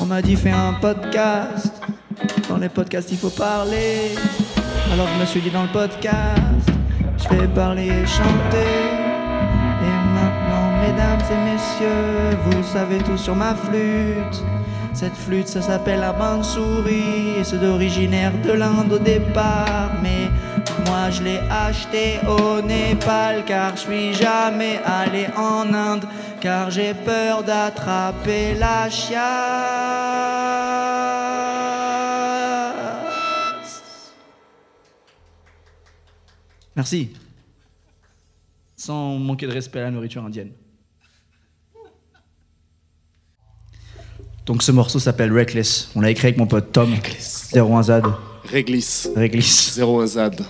On 0.00 0.04
m'a 0.04 0.20
dit 0.20 0.36
fais 0.36 0.50
un 0.50 0.74
podcast. 0.74 1.72
Dans 2.48 2.58
les 2.58 2.68
podcasts 2.68 3.10
il 3.10 3.18
faut 3.18 3.30
parler. 3.30 4.14
Alors 4.92 5.08
je 5.14 5.20
me 5.20 5.26
suis 5.26 5.40
dit 5.40 5.50
dans 5.50 5.62
le 5.62 5.68
podcast, 5.68 6.70
je 7.16 7.36
vais 7.36 7.48
parler 7.48 7.86
et 7.86 8.06
chanter. 8.06 9.03
Messieurs, 11.64 12.36
vous 12.44 12.62
savez 12.62 12.98
tout 12.98 13.16
sur 13.16 13.34
ma 13.34 13.54
flûte. 13.54 14.42
Cette 14.92 15.16
flûte, 15.16 15.48
ça 15.48 15.62
s'appelle 15.62 16.00
la 16.00 16.12
bande 16.12 16.44
souris 16.44 17.42
c'est 17.42 17.58
d'originaire 17.58 18.32
de 18.42 18.52
l'Inde 18.52 18.92
au 18.92 18.98
départ. 18.98 19.90
Mais 20.02 20.28
moi, 20.86 21.10
je 21.10 21.22
l'ai 21.22 21.40
acheté 21.50 22.20
au 22.26 22.60
Népal 22.62 23.44
car 23.44 23.76
je 23.76 23.80
suis 23.80 24.14
jamais 24.14 24.80
allé 24.84 25.26
en 25.36 25.72
Inde 25.72 26.04
car 26.40 26.70
j'ai 26.70 26.94
peur 26.94 27.42
d'attraper 27.42 28.54
la 28.54 28.88
chiasse. 28.88 29.22
Merci. 36.76 37.10
Sans 38.76 39.16
manquer 39.18 39.46
de 39.46 39.52
respect 39.52 39.80
à 39.80 39.84
la 39.84 39.90
nourriture 39.90 40.24
indienne. 40.24 40.50
Donc 44.46 44.62
ce 44.62 44.72
morceau 44.72 44.98
s'appelle 44.98 45.32
Reckless. 45.32 45.88
On 45.94 46.00
l'a 46.00 46.10
écrit 46.10 46.28
avec 46.28 46.38
mon 46.38 46.46
pote 46.46 46.70
Tom. 46.72 46.94
01Z. 47.52 48.02
Réglisse. 48.44 49.08
Réglisse. 49.16 49.78
01 49.78 50.06
ZAD. 50.06 50.40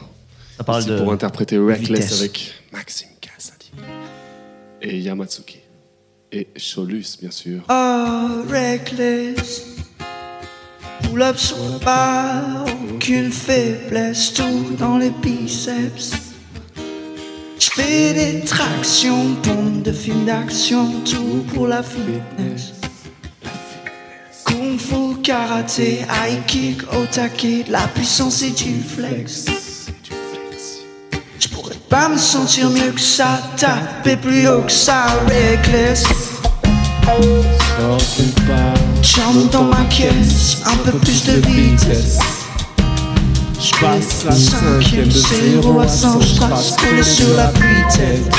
Ça 0.56 0.64
parle 0.64 0.80
Ici 0.80 0.90
de 0.90 0.98
pour 0.98 1.12
interpréter 1.12 1.58
Reckless 1.58 2.00
vitesse. 2.00 2.18
avec 2.20 2.54
Maxime 2.72 3.08
Cassadi. 3.20 3.70
Et 4.82 4.98
Yamatsuki. 5.00 5.58
Et 6.32 6.48
Cholus, 6.56 7.16
bien 7.20 7.30
sûr. 7.30 7.60
Oh, 7.70 8.42
reckless. 8.50 9.66
Pull 11.04 11.22
up 11.22 11.36
sur 11.36 11.56
le 11.58 11.78
bar, 11.84 12.64
aucune 12.92 13.30
faiblesse, 13.30 14.32
tout 14.34 14.74
dans 14.78 14.98
les 14.98 15.10
biceps. 15.10 16.12
Je 17.60 17.68
fais 17.70 18.12
des 18.14 18.40
tractions, 18.44 19.34
pompe 19.42 19.82
de 19.82 19.92
film 19.92 20.24
d'action, 20.24 20.90
tout 21.04 21.44
pour 21.54 21.68
la 21.68 21.82
fitness. 21.84 22.72
Kung 24.74 24.80
fu, 24.80 25.22
karaté, 25.22 26.04
high 26.10 26.44
kick, 26.46 26.82
otake, 26.92 27.64
de 27.64 27.70
la 27.70 27.86
puissance 27.94 28.42
et 28.42 28.50
du 28.50 28.82
flex. 28.82 29.44
Je 31.38 31.46
pourrais 31.46 31.76
pas 31.88 32.08
me 32.08 32.18
sentir 32.18 32.70
mieux 32.70 32.90
que 32.90 33.00
ça, 33.00 33.40
taper 33.56 34.16
plus 34.16 34.48
haut 34.48 34.62
que 34.62 34.72
ça, 34.72 35.06
reckless. 35.28 36.02
Chante 39.02 39.50
dans 39.52 39.62
ma 39.62 39.84
caisse, 39.84 40.56
un 40.66 40.76
peu 40.78 40.98
plus 40.98 41.24
de 41.24 41.34
vitesse. 41.46 42.18
Je 43.60 43.70
passe 43.80 44.24
la 44.24 44.32
Cinquième, 44.32 45.10
zéro 45.10 45.78
à 45.78 45.86
cent, 45.86 46.20
je 46.20 46.34
trace 46.34 46.74
sur 47.04 47.36
la 47.36 47.46
pluie-tête. 47.48 48.34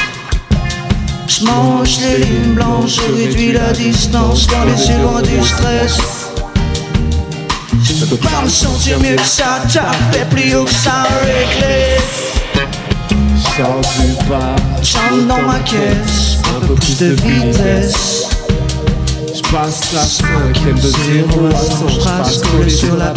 Je 1.27 1.45
mange 1.45 1.97
les 1.99 2.25
lignes 2.25 2.55
blanches, 2.55 2.97
je 3.07 3.13
réduis 3.13 3.53
la 3.53 3.71
distance 3.71 4.47
dans 4.47 4.65
les 4.65 4.89
yeux 4.89 5.01
loin 5.01 5.21
du 5.21 5.41
stress. 5.41 6.24
Je 7.83 8.05
peux 8.05 8.17
pas 8.17 8.41
me 8.43 8.49
sentir 8.49 8.99
mieux 8.99 9.15
que 9.15 9.25
ça, 9.25 9.61
taper 9.71 10.25
plus 10.29 10.55
haut 10.55 10.65
que 10.65 10.71
ça, 10.71 11.07
reckless. 11.21 12.25
Chante 14.83 15.27
dans 15.27 15.41
ma 15.41 15.59
caisse, 15.59 16.37
un 16.55 16.67
peu 16.67 16.75
plus 16.75 16.97
de 16.97 17.15
vitesse. 17.23 18.27
Je 19.33 19.41
passe 19.51 19.93
la 19.93 20.01
cinquième 20.01 20.77
de 20.79 20.89
0 20.89 21.47
à 21.47 21.57
100. 21.57 21.87
Je 21.87 21.99
trace 21.99 22.37
coller 22.41 22.69
sur 22.69 22.95
la. 22.97 23.13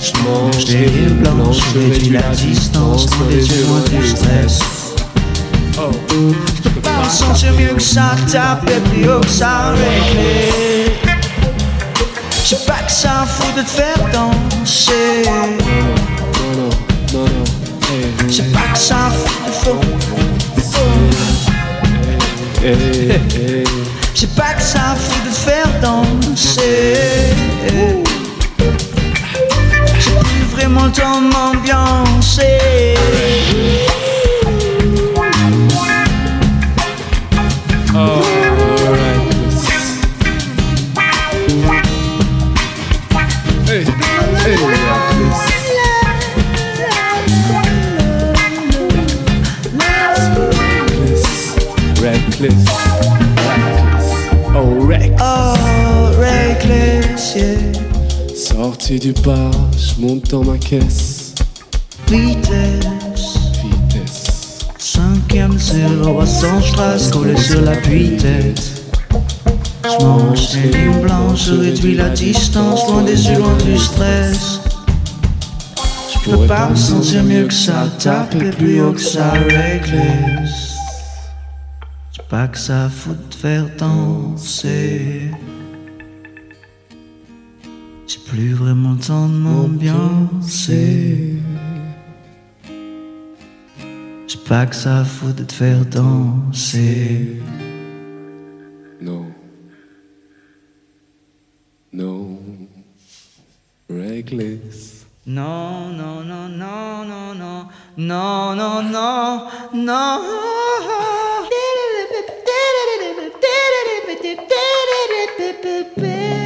Je 0.00 0.12
mange 0.24 0.64
des 0.64 0.86
blanche, 0.86 1.36
blanches, 1.36 1.62
je 1.74 1.78
réduis 1.78 2.10
la 2.10 2.22
distance 2.34 3.06
dans 3.06 3.28
les 3.30 3.46
yeux 3.46 3.66
loin 3.66 3.82
du 4.00 4.08
stress. 4.08 4.60
Je 5.76 6.68
peux 6.68 6.80
pas 6.80 7.04
me 7.04 7.10
sentir 7.10 7.52
mieux 7.52 7.74
que 7.74 7.82
ça, 7.82 8.16
taper 8.30 8.80
plus 8.92 9.10
haut 9.10 9.20
que 9.20 9.28
ça, 9.28 9.72
réglé. 9.72 10.91
J'ai 12.44 12.56
pas 12.66 12.82
que 12.84 12.90
ça 12.90 13.24
fout 13.26 13.54
de 13.56 13.62
te 13.62 13.70
faire 13.70 13.98
danser. 14.12 15.22
Hey, 17.88 18.04
J'ai 18.28 18.42
pas 18.44 18.68
que 18.72 18.78
ça 18.78 19.10
fout 19.10 19.32
de 19.46 19.62
pas 24.36 24.54
que 24.54 24.62
ça 24.62 24.96
fout 24.96 25.24
de 25.24 25.30
te 25.30 25.34
faire 25.34 25.68
danser. 25.80 26.96
J'ai 30.00 30.10
plus 30.10 30.44
vraiment 30.52 30.86
le 30.86 30.92
temps 30.92 31.20
de 31.20 31.28
m'ambiancer. 31.32 32.58
Du 59.00 59.14
bar, 59.24 59.50
je 59.78 60.02
monte 60.02 60.30
dans 60.30 60.44
ma 60.44 60.58
caisse. 60.58 61.34
Vitesse. 62.08 63.38
Vitesse. 63.64 64.58
c'est 65.56 65.88
le 65.88 66.02
roi 66.02 66.26
sans 66.26 66.60
strass 66.60 67.10
collé 67.10 67.34
sur 67.38 67.62
la 67.62 67.74
tête 67.74 68.84
Je 69.82 70.04
mange 70.04 70.54
les 70.56 70.70
lignes 70.70 71.00
blanches, 71.00 71.46
je 71.46 71.54
réduis 71.54 71.94
la 71.94 72.10
distance, 72.10 72.86
loin 72.86 73.02
des 73.02 73.28
yeux, 73.28 73.38
loin 73.38 73.56
du 73.64 73.78
stress. 73.78 74.60
Je 76.12 76.30
peux 76.30 76.46
pas 76.46 76.68
me 76.68 76.76
sentir 76.76 77.24
mieux 77.24 77.46
que 77.46 77.54
ça, 77.54 77.88
taper 77.98 78.50
plus 78.50 78.82
haut 78.82 78.92
que 78.92 79.00
ça 79.00 79.30
réglisse. 79.30 80.76
J'ai 82.12 82.22
pas 82.28 82.46
que 82.46 82.58
ça 82.58 82.90
fout 82.90 83.16
de 83.30 83.34
faire 83.34 83.64
danser. 83.78 85.30
Plus 88.32 88.54
vraiment 88.54 88.92
le 88.92 88.98
temps 88.98 89.28
de 89.28 89.34
m'ambiancer. 89.34 91.34
J'ai 94.26 94.38
pas 94.48 94.64
que 94.64 94.74
ça 94.74 95.04
fout 95.04 95.36
de 95.36 95.44
te 95.44 95.52
faire 95.52 95.84
danser. 95.84 97.42
No. 99.02 99.26
No. 101.92 102.40
Reckless. 103.90 105.04
Non, 105.26 105.90
non, 105.90 106.24
non, 106.24 106.48
non, 106.48 107.04
non, 107.04 107.34
non, 107.34 107.66
non, 107.98 108.56
non, 108.56 108.82
non, 108.82 109.46
non. 109.74 110.22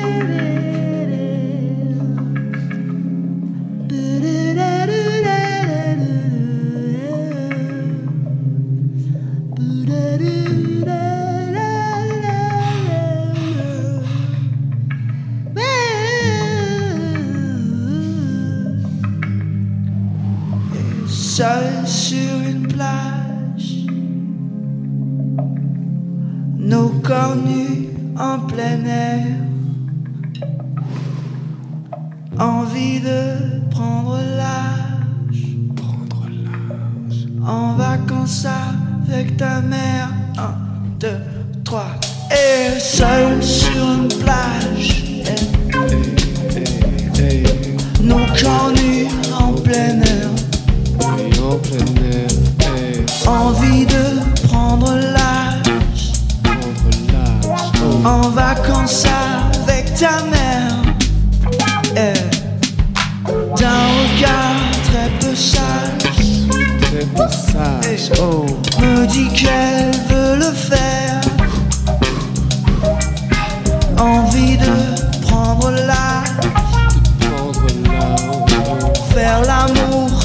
Seul 21.37 21.87
sur 21.87 22.41
une 22.49 22.67
plage, 22.67 23.85
nos 26.59 26.89
corps 27.05 27.37
nus 27.37 27.89
en 28.19 28.39
plein 28.39 28.83
air. 28.87 29.27
Envie 32.39 33.01
de 33.01 33.69
prendre 33.71 34.17
l'âge, 34.39 35.45
Prendre 35.77 36.27
l'âge. 36.27 37.27
en 37.47 37.75
vacances 37.75 38.47
avec 39.07 39.37
ta 39.37 39.61
mère. 39.61 40.09
Un, 40.39 40.55
deux, 40.99 41.21
trois. 41.65 42.01
Et 42.31 42.81
seul 42.81 43.43
sur 43.43 43.77
une 43.77 44.09
plage, 44.09 45.21
Hey, 46.57 46.65
hey, 47.19 47.45
nos 48.01 48.25
corps 48.41 48.73
nus 48.75 49.09
en 49.39 49.53
plein 49.53 50.01
air. 50.01 50.06
Hey, 51.57 51.79
en 51.81 51.95
plein 51.95 52.03
air. 52.05 52.29
Hey, 52.61 53.05
Envie 53.27 53.87
de 53.87 54.47
prendre 54.49 54.95
l'âge. 54.95 56.13
Oh, 57.83 58.07
en 58.07 58.31
vacances 58.31 59.05
avec 59.63 59.95
ta 59.95 60.23
mère. 60.25 60.73
Eh, 61.97 62.15
D'un 63.59 63.87
regard 63.99 64.71
très 64.85 65.09
peu 65.21 65.35
sage, 65.35 66.47
très 66.81 67.07
peu 67.07 67.29
sage. 67.29 68.11
Oh, 68.21 68.47
me 68.81 69.07
dit 69.07 69.29
qu'elle 69.29 69.93
veut 70.09 70.37
le 70.37 70.53
faire. 70.53 71.21
Envie 73.99 74.57
de 74.59 75.23
prendre 75.27 75.71
l'âge. 75.71 76.07
faire 79.15 79.41
l'amour 79.43 80.16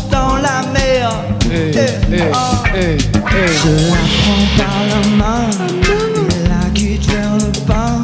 Je 3.63 3.69
la 3.89 4.03
prends 4.21 4.47
par 4.57 4.79
la 4.89 5.01
main 5.17 5.49
et 6.29 6.47
la 6.47 6.69
guide 6.73 7.03
vers 7.05 7.35
le 7.37 7.51
pain. 7.65 8.01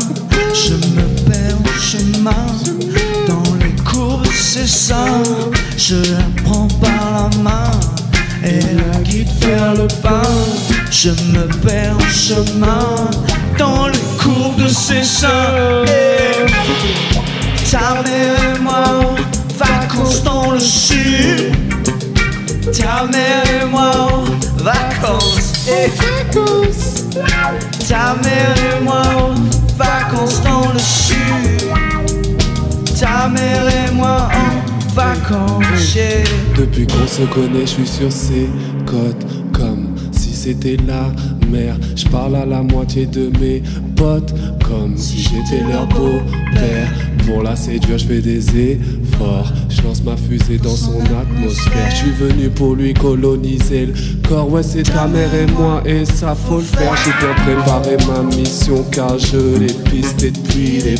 Je 0.53 0.73
me 0.73 1.05
perds 1.29 1.57
en 1.63 1.79
chemin 1.79 2.45
dans 3.27 3.55
les 3.55 3.75
courbes 3.83 4.23
de 4.23 4.31
ses 4.31 4.67
seins. 4.67 5.23
Je 5.77 5.95
la 5.95 6.25
prends 6.43 6.67
par 6.81 7.29
la 7.31 7.37
main 7.43 7.71
et 8.43 8.61
la 8.75 8.99
guide 9.01 9.29
vers 9.41 9.73
le 9.73 9.87
pain. 10.01 10.21
Je 10.91 11.09
me 11.09 11.47
perds 11.65 11.95
en 11.95 12.11
chemin 12.11 13.09
dans 13.57 13.87
les 13.87 13.97
courbes 14.21 14.61
de 14.61 14.67
ses 14.67 15.03
seins. 15.03 15.83
Et 15.87 16.45
ta 17.71 18.01
mère 18.03 18.55
et 18.55 18.59
moi, 18.59 19.15
vacances 19.57 20.23
dans 20.23 20.51
le 20.51 20.59
sud. 20.59 21.66
Ta 22.73 23.05
mère 23.05 23.43
et 23.61 23.65
moi 23.65 23.91
en 24.11 24.23
vacances 24.63 25.67
et 25.67 25.89
Ta 27.87 28.15
mère 28.21 28.55
et 28.57 28.83
moi 28.83 29.01
en 29.15 29.35
vacances 29.77 30.41
dans 30.43 30.73
le 30.73 30.79
sud 30.79 31.69
Ta 32.99 33.29
mère 33.29 33.67
et 33.67 33.91
moi 33.93 34.29
en 34.33 34.93
vacances 34.93 35.95
yeah. 35.95 36.23
Depuis 36.57 36.87
qu'on 36.87 37.07
se 37.07 37.21
connaît, 37.33 37.61
je 37.61 37.65
suis 37.67 37.87
sur 37.87 38.11
ses 38.11 38.49
côtes 38.85 39.25
comme 39.53 39.95
si 40.11 40.33
c'était 40.33 40.77
la 40.87 41.11
mer. 41.49 41.77
Je 41.95 42.07
parle 42.07 42.35
à 42.35 42.45
la 42.45 42.63
moitié 42.63 43.05
de 43.05 43.31
mes 43.39 43.61
potes 43.95 44.33
comme 44.67 44.97
si 44.97 45.19
j'étais 45.19 45.63
leur 45.63 45.87
beau-père. 45.87 46.89
Pour 47.25 47.43
la 47.43 47.55
séduire, 47.55 47.97
je 47.97 48.05
fais 48.05 48.21
des 48.21 48.57
Je 49.69 49.81
lance 49.81 50.03
ma 50.03 50.15
fusée 50.15 50.57
dans 50.57 50.75
son 50.75 50.99
atmosphère. 50.99 51.89
Je 51.89 51.95
suis 51.95 52.11
venu 52.11 52.49
pour 52.49 52.75
lui 52.75 52.93
coloniser 52.93 53.87
le 53.87 53.93
corps. 54.27 54.51
Ouais, 54.51 54.63
c'est 54.63 54.83
ta 54.83 55.07
mère 55.07 55.33
et 55.33 55.45
moi, 55.51 55.81
et 55.85 56.05
ça 56.05 56.35
faut 56.35 56.57
le 56.57 56.63
faire. 56.63 56.93
J'ai 57.03 57.11
bien 57.19 57.33
préparé 57.43 57.97
ma 58.07 58.23
mission 58.35 58.83
car 58.91 59.17
je 59.17 59.57
l'ai 59.57 59.73
pisté 59.89 60.31
depuis 60.31 60.81
les 60.81 60.95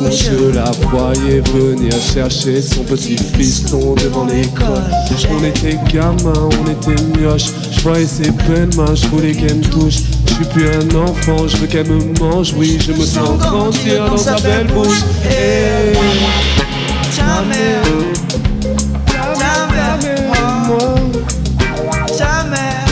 où 0.00 0.10
je 0.10 0.54
la 0.54 0.70
voyais 0.90 1.40
venir 1.40 1.92
chercher 2.00 2.60
son 2.60 2.82
petit 2.84 3.16
fiston 3.16 3.94
devant 3.94 4.26
l'école. 4.26 4.82
On 5.30 5.44
était 5.44 5.78
gamins, 5.92 6.48
on 6.60 6.70
était 6.70 7.02
mioches. 7.18 7.46
Je 7.70 7.80
voyais 7.80 8.06
ses 8.06 8.30
belles 8.30 8.74
mains, 8.76 8.94
je 8.94 9.06
voulais 9.08 9.32
qu'elle 9.32 9.56
me 9.56 9.64
touche. 9.64 9.98
Je 10.26 10.34
suis 10.34 10.44
plus 10.46 10.66
un 10.68 10.96
enfant, 10.96 11.46
je 11.46 11.56
veux 11.58 11.66
qu'elle 11.66 11.88
me 11.88 12.18
mange. 12.20 12.54
Oui, 12.56 12.78
je 12.80 12.92
me 12.92 13.04
sens 13.04 13.38
grandir 13.38 14.06
dans 14.06 14.16
sa 14.16 14.36
belle 14.36 14.66
bouche. 14.68 15.02
Hey, 15.24 15.92
ta 17.16 17.42
mère, 17.42 17.82
ta 19.38 19.66
mère, 19.72 19.98
ta 19.98 20.44
mère, 22.16 22.16
ta 22.18 22.44
mère, 22.44 22.86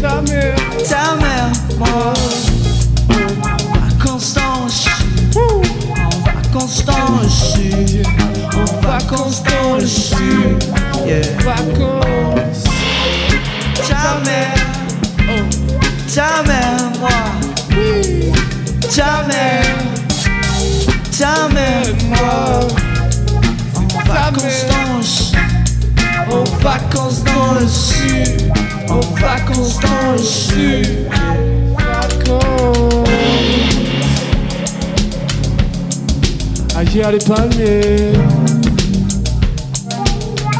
ta 0.00 0.16
mère, 0.26 0.56
ta 0.68 1.02
mère, 14.22 14.56
ta 16.14 16.42
mère. 16.42 16.65
Vacances 26.62 27.22
dans 27.24 27.54
le 27.60 27.66
sud, 27.68 28.52
en 28.88 29.00
vacances 29.20 29.78
dans 29.80 30.12
le 30.12 30.18
sud. 30.18 31.08
Vacances. 31.76 33.08
Aïe, 36.76 37.02
les 37.12 37.18
palmiers. 37.18 38.12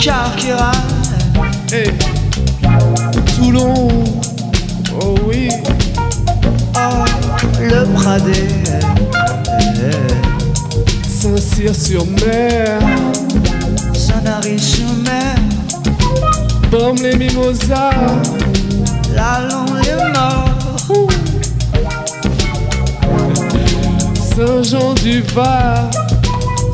Carquera, 0.01 0.73
Hey. 1.73 1.91
Toulon. 3.37 3.89
Oh 5.01 5.15
oui. 5.29 5.49
oh, 6.77 7.05
le 7.61 7.85
Pradé. 7.95 8.33
Saint-Cyr-sur-Mer. 11.09 12.79
Sanary-sur-Mer, 13.95 15.35
Pomme 16.71 16.97
les 17.03 17.17
mimosas. 17.17 17.91
la 19.15 19.49
longue 19.49 19.83
les 19.85 19.97
morts. 20.13 21.09
Saint-Jean-du-Var. 24.15 25.91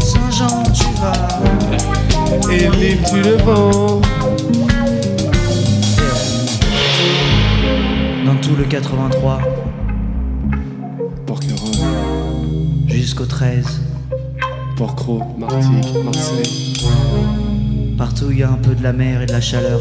Saint-Jean, 0.00 0.62
tu 0.72 0.84
vas. 1.00 2.52
Et 2.52 2.68
l'île 2.76 3.02
du 3.12 3.22
Levant. 3.22 4.00
Dans 8.26 8.36
tout 8.36 8.56
le 8.56 8.64
83 8.64 9.40
Porquerolles, 11.26 11.58
jusqu'au 12.88 13.26
13. 13.26 13.64
Porquerolles, 14.76 15.22
Martigues, 15.38 16.04
Marseille. 16.04 17.41
Partout 18.02 18.32
il 18.32 18.38
y 18.38 18.42
a 18.42 18.50
un 18.50 18.56
peu 18.56 18.74
de 18.74 18.82
la 18.82 18.92
mer 18.92 19.22
et 19.22 19.26
de 19.26 19.30
la 19.30 19.40
chaleur. 19.40 19.80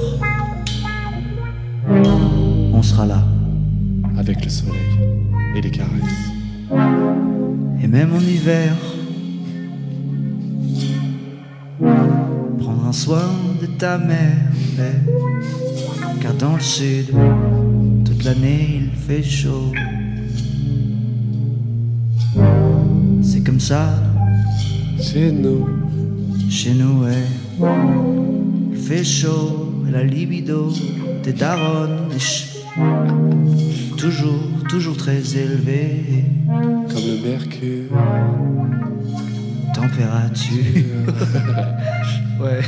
On 1.90 2.84
sera 2.84 3.08
là. 3.08 3.24
Avec 4.16 4.46
le 4.46 4.50
soleil 4.52 4.76
et 5.56 5.62
les 5.62 5.72
caresses. 5.72 6.30
Et 7.82 7.88
même 7.88 8.14
en 8.14 8.20
hiver. 8.20 8.76
Prendre 12.60 12.86
un 12.86 12.94
soin 12.94 13.28
de 13.60 13.66
ta 13.66 13.98
mère. 13.98 14.38
Car 16.22 16.36
dans 16.36 16.54
le 16.54 16.62
sud, 16.62 17.08
toute 18.06 18.24
l'année 18.24 18.82
il 18.84 19.00
fait 19.00 19.24
chaud. 19.24 19.72
C'est 23.24 23.44
comme 23.44 23.60
ça 23.60 23.96
Chez 25.00 25.32
nous, 25.32 25.68
chez 26.52 26.76
nous, 26.76 27.06
ouais. 27.06 27.41
Il 27.60 28.78
fait 28.78 29.04
chaud 29.04 29.74
et 29.88 29.92
la 29.92 30.04
libido 30.04 30.72
des 31.24 31.34
darons 31.34 32.10
est 32.12 33.96
toujours, 33.98 34.44
toujours 34.70 34.98
très 34.98 35.20
élevée. 35.38 36.26
comme 36.48 36.96
le 36.96 37.30
mercure. 37.30 37.92
Température. 39.74 41.14
ouais. 42.42 42.62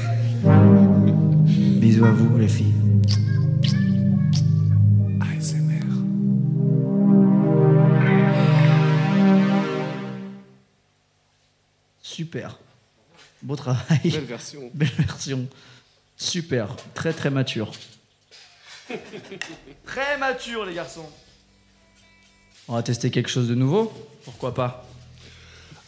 Bisous 1.80 2.06
à 2.06 2.12
vous, 2.12 2.38
les 2.38 2.48
filles. 2.48 2.74
Super. 12.14 12.60
Beau 13.44 13.58
travail. 13.58 14.00
Belle 14.06 14.24
version. 14.24 14.72
Belle 14.74 14.88
version. 14.98 15.48
Super. 16.16 16.76
Très 16.94 17.12
très 17.12 17.30
mature. 17.30 17.72
très 19.86 20.18
mature 20.18 20.66
les 20.66 20.74
garçons. 20.74 21.06
On 22.70 22.76
va 22.76 22.84
tester 22.84 23.12
quelque 23.12 23.30
chose 23.30 23.50
de 23.50 23.56
nouveau. 23.56 23.91
Pourquoi 24.24 24.54
pas 24.54 24.88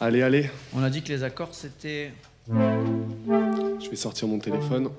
Allez, 0.02 0.22
allez, 0.22 0.50
On 0.74 0.84
a 0.84 0.90
dit 0.90 1.02
que 1.02 1.08
les 1.08 1.24
accords 1.24 1.56
c'était. 1.56 2.12
je 2.50 3.90
vais 3.90 3.96
sortir 3.96 4.28
mon 4.28 4.40
téléphone. 4.40 4.90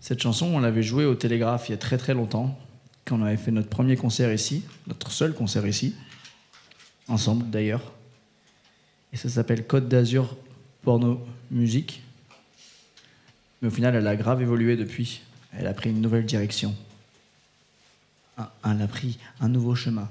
Cette 0.00 0.22
chanson, 0.22 0.46
on 0.46 0.60
l'avait 0.60 0.82
jouée 0.82 1.04
au 1.04 1.14
Télégraphe 1.14 1.68
il 1.68 1.72
y 1.72 1.74
a 1.74 1.78
très 1.78 1.98
très 1.98 2.14
longtemps, 2.14 2.58
quand 3.04 3.20
on 3.20 3.24
avait 3.24 3.36
fait 3.36 3.50
notre 3.50 3.68
premier 3.68 3.96
concert 3.96 4.32
ici, 4.32 4.62
notre 4.86 5.10
seul 5.10 5.34
concert 5.34 5.66
ici, 5.66 5.94
ensemble 7.08 7.50
d'ailleurs. 7.50 7.92
Et 9.12 9.16
ça 9.18 9.28
s'appelle 9.28 9.66
Côte 9.66 9.88
d'Azur 9.88 10.36
Porno 10.86 11.20
Musique. 11.50 12.00
Mais 13.60 13.66
au 13.66 13.70
final, 13.72 13.96
elle 13.96 14.06
a 14.06 14.14
grave 14.14 14.40
évolué 14.40 14.76
depuis. 14.76 15.20
Elle 15.52 15.66
a 15.66 15.74
pris 15.74 15.90
une 15.90 16.00
nouvelle 16.00 16.24
direction. 16.24 16.76
Elle 18.38 18.80
a 18.80 18.86
pris 18.86 19.18
un 19.40 19.48
nouveau 19.48 19.74
chemin. 19.74 20.08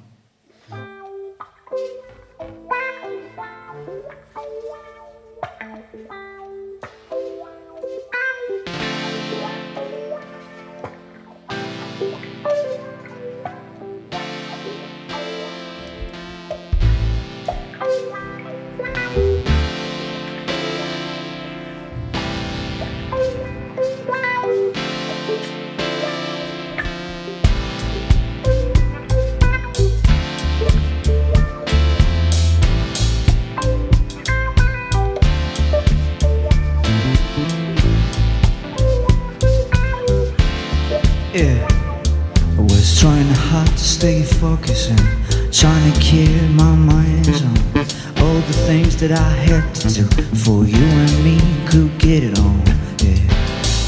And 44.46 45.52
trying 45.52 45.92
to 45.92 46.00
keep 46.00 46.30
my 46.52 46.76
mind 46.76 47.28
on 47.28 47.80
all 48.22 48.36
the 48.36 48.54
things 48.68 48.96
that 48.98 49.12
I 49.12 49.32
had 49.48 49.74
to 49.74 49.88
do 49.90 50.06
for 50.36 50.66
you 50.66 50.86
and 50.86 51.24
me 51.24 51.40
could 51.66 51.98
get 51.98 52.24
it 52.24 52.38
on. 52.38 52.62
Yeah. 53.02 53.26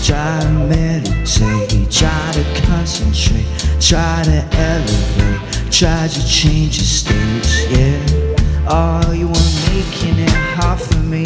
Try 0.03 0.39
to 0.41 0.49
meditate, 0.67 1.91
try 1.91 2.31
to 2.33 2.43
concentrate, 2.65 3.45
try 3.79 4.23
to 4.23 4.39
elevate, 4.57 5.71
try 5.71 6.07
to 6.07 6.27
change 6.27 6.79
the 6.79 6.85
stage. 6.85 7.69
Yeah. 7.69 8.65
Oh, 8.67 9.11
you 9.11 9.27
were 9.27 9.51
making 9.69 10.17
it 10.17 10.31
hard 10.57 10.79
for 10.81 10.97
me. 10.97 11.25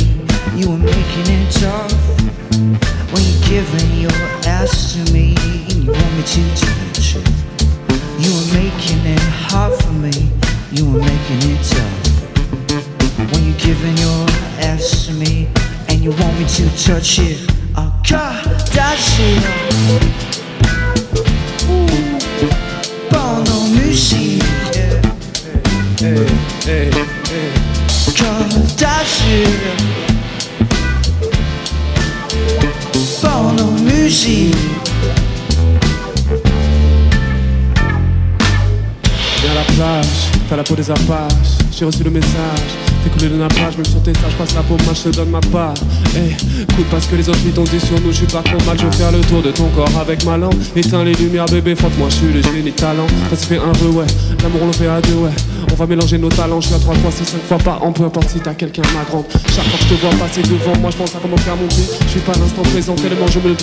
You 0.56 0.72
were 0.72 0.78
making 0.78 1.28
it 1.28 1.52
tough. 1.52 1.94
When 3.14 3.24
you're 3.24 3.48
giving 3.48 4.02
your 4.02 4.12
ass 4.46 4.94
to 4.94 5.14
me 5.14 5.36
and 5.40 5.86
you 5.86 5.92
want 5.92 6.14
me 6.18 6.24
to 6.24 6.42
touch 6.56 7.16
it 7.16 7.41
You 8.22 8.32
were 8.36 8.54
making 8.54 9.02
it 9.06 9.20
hard 9.50 9.74
for 9.82 9.94
me. 9.94 10.30
You 10.72 10.86
were 10.86 11.00
making 11.00 11.42
it 11.52 11.62
tough. 11.72 12.12
When 13.32 13.46
you're 13.46 13.58
giving 13.58 13.98
your 13.98 14.26
ass 14.62 15.08
to 15.08 15.14
me 15.14 15.48
And 15.90 16.02
you 16.04 16.12
want 16.12 16.38
me 16.40 16.46
to 16.46 16.70
touch 16.78 17.20
it 17.20 17.40
Oh 17.76 17.92
God, 18.10 18.44
that's 18.74 19.20
it 19.20 19.44
Ooh, 21.70 22.20
Porno 23.10 23.68
musique 23.76 24.44
Hey, 26.00 26.28
hey, 26.66 26.92
hey. 27.30 27.52
God, 28.20 28.52
that's 28.78 29.22
it 29.26 29.60
Porno 33.22 33.72
musique 33.82 34.81
t'as 40.52 40.58
la 40.58 40.64
peau 40.64 40.76
des 40.76 40.92
apaches. 40.92 41.64
J'ai 41.72 41.86
reçu 41.86 42.04
le 42.04 42.10
message, 42.10 42.72
fais 43.04 43.10
couler 43.10 43.30
le 43.30 43.38
nappage. 43.38 43.78
Même 43.78 43.86
sur 43.86 44.04
tes 44.04 44.14
sages, 44.14 44.36
passe 44.38 44.54
la 44.54 44.62
moi 44.62 44.78
je 44.94 45.10
te 45.10 45.16
donne 45.16 45.30
ma 45.30 45.40
part. 45.40 45.74
Hey, 46.14 46.36
écoute, 46.62 46.88
parce 46.92 47.06
que 47.08 47.16
les 47.16 47.30
autres 47.30 47.40
filles 47.40 47.54
t'ont 47.54 47.64
dit 47.64 47.80
sur 47.80 48.00
nous, 48.02 48.12
je 48.12 48.18
suis 48.18 48.26
pas 48.26 48.42
trop 48.44 48.58
mal. 48.66 48.78
Je 48.78 48.86
veux 48.86 48.92
faire 48.92 49.14
le 49.14 49.22
tour 49.22 49.42
de 49.42 49.52
ton 49.52 49.70
corps 49.70 49.98
avec 50.00 50.26
ma 50.26 50.38
langue. 50.38 50.54
Éteins 50.76 51.06
les 51.06 51.14
lumières, 51.14 51.46
bébé, 51.46 51.74
frotte-moi, 51.74 52.10
je 52.10 52.16
suis 52.16 52.34
le 52.34 52.42
génie 52.42 52.72
talent. 52.74 53.08
Ça 53.30 53.38
se 53.38 53.46
fait 53.48 53.60
un 53.60 53.72
peu, 53.72 53.88
ouais. 53.88 54.06
L'amour, 54.44 54.60
on 54.64 54.68
le 54.68 54.74
fait 54.74 54.88
à 54.88 55.00
deux, 55.00 55.14
ouais. 55.14 55.32
On 55.72 55.76
va 55.76 55.86
mélanger 55.86 56.18
nos 56.18 56.30
talents. 56.30 56.60
Je 56.60 56.68
suis 56.68 56.76
à 56.76 56.80
3, 56.80 56.96
3, 56.96 57.12
6, 57.12 57.24
5 57.24 57.42
fois 57.48 57.58
par 57.60 57.84
an. 57.84 57.94
Peu 57.94 58.04
importe 58.04 58.30
si 58.30 58.40
t'as 58.40 58.54
quelqu'un, 58.54 58.84
ma 58.94 59.06
grande. 59.10 59.24
Chaque 59.56 59.64
fois 59.64 59.80
que 59.80 59.86
je 59.86 59.96
te 59.96 60.02
vois 60.02 60.28
passer 60.28 60.42
devant 60.42 60.78
moi, 60.82 60.90
je 60.92 60.98
pense 60.98 61.16
à 61.16 61.20
comment 61.22 61.38
faire 61.38 61.56
mon 61.56 61.68
pied. 61.68 61.86
Je 62.08 62.12
suis 62.12 62.20
pas 62.20 62.34
l'instant 62.34 62.64
présent, 62.64 62.96
tellement 62.96 63.28
je 63.28 63.40
me 63.40 63.50
le. 63.50 63.56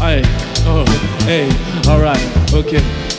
Hey, 0.00 0.22
oh, 0.68 0.84
hey, 1.28 1.46
alright, 1.88 2.20
ok. 2.54 2.74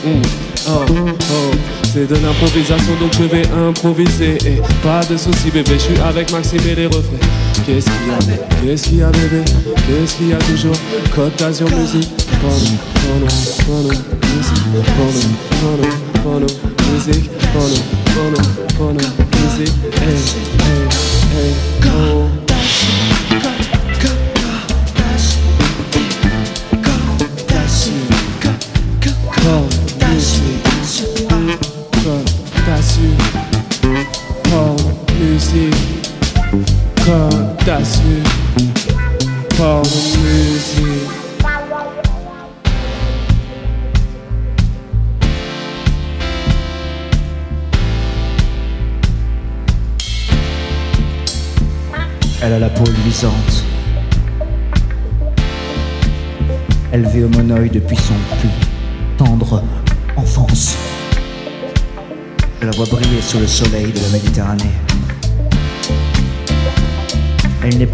mm, 0.06 0.22
Oh, 0.66 0.80
oh, 0.90 1.83
c'est 1.94 2.08
de 2.08 2.16
l'improvisation 2.16 2.92
donc 3.00 3.12
je 3.12 3.22
vais 3.22 3.46
improviser. 3.68 4.36
Et 4.46 4.60
pas 4.82 5.04
de 5.08 5.16
soucis 5.16 5.50
bébé, 5.52 5.74
je 5.74 5.78
suis 5.78 5.98
avec 6.00 6.32
Maxime 6.32 6.60
et 6.68 6.74
les 6.74 6.86
refrains. 6.86 7.22
Qu'est-ce 7.64 7.86
qu'il 7.86 8.08
y 8.08 8.10
a, 8.10 8.18
qu'est-ce 8.62 8.88
qu'il 8.88 8.98
y 8.98 9.02
a 9.02 9.10
bébé, 9.10 9.44
qu'est-ce 9.86 10.16
qu'il 10.16 10.28
y 10.28 10.32
a 10.32 10.38
toujours? 10.38 10.76
Côte 11.14 11.38
d'Azur 11.38 11.70
musique, 11.70 12.10
porno, 12.40 13.28
porno, 13.66 13.88
musique, 14.34 14.64
musique, 16.92 17.30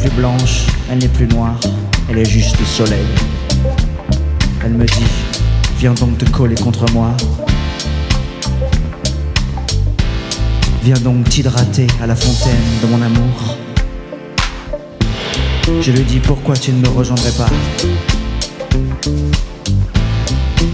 blanche, 0.08 0.66
elle 0.90 0.98
n'est 0.98 1.08
plus 1.08 1.26
noire, 1.26 1.60
elle 2.08 2.18
est 2.18 2.28
juste 2.28 2.58
le 2.58 2.64
soleil. 2.64 3.04
Elle 4.64 4.72
me 4.72 4.86
dit, 4.86 5.04
viens 5.78 5.92
donc 5.92 6.16
te 6.16 6.24
coller 6.30 6.54
contre 6.54 6.90
moi. 6.92 7.14
Viens 10.82 10.98
donc 10.98 11.28
t'hydrater 11.28 11.86
à 12.02 12.06
la 12.06 12.16
fontaine 12.16 12.56
de 12.82 12.86
mon 12.86 13.02
amour. 13.02 13.56
Je 15.82 15.92
lui 15.92 16.04
dis 16.04 16.18
pourquoi 16.18 16.56
tu 16.56 16.72
ne 16.72 16.80
me 16.80 16.88
rejoindrais 16.88 17.32
pas? 17.32 17.50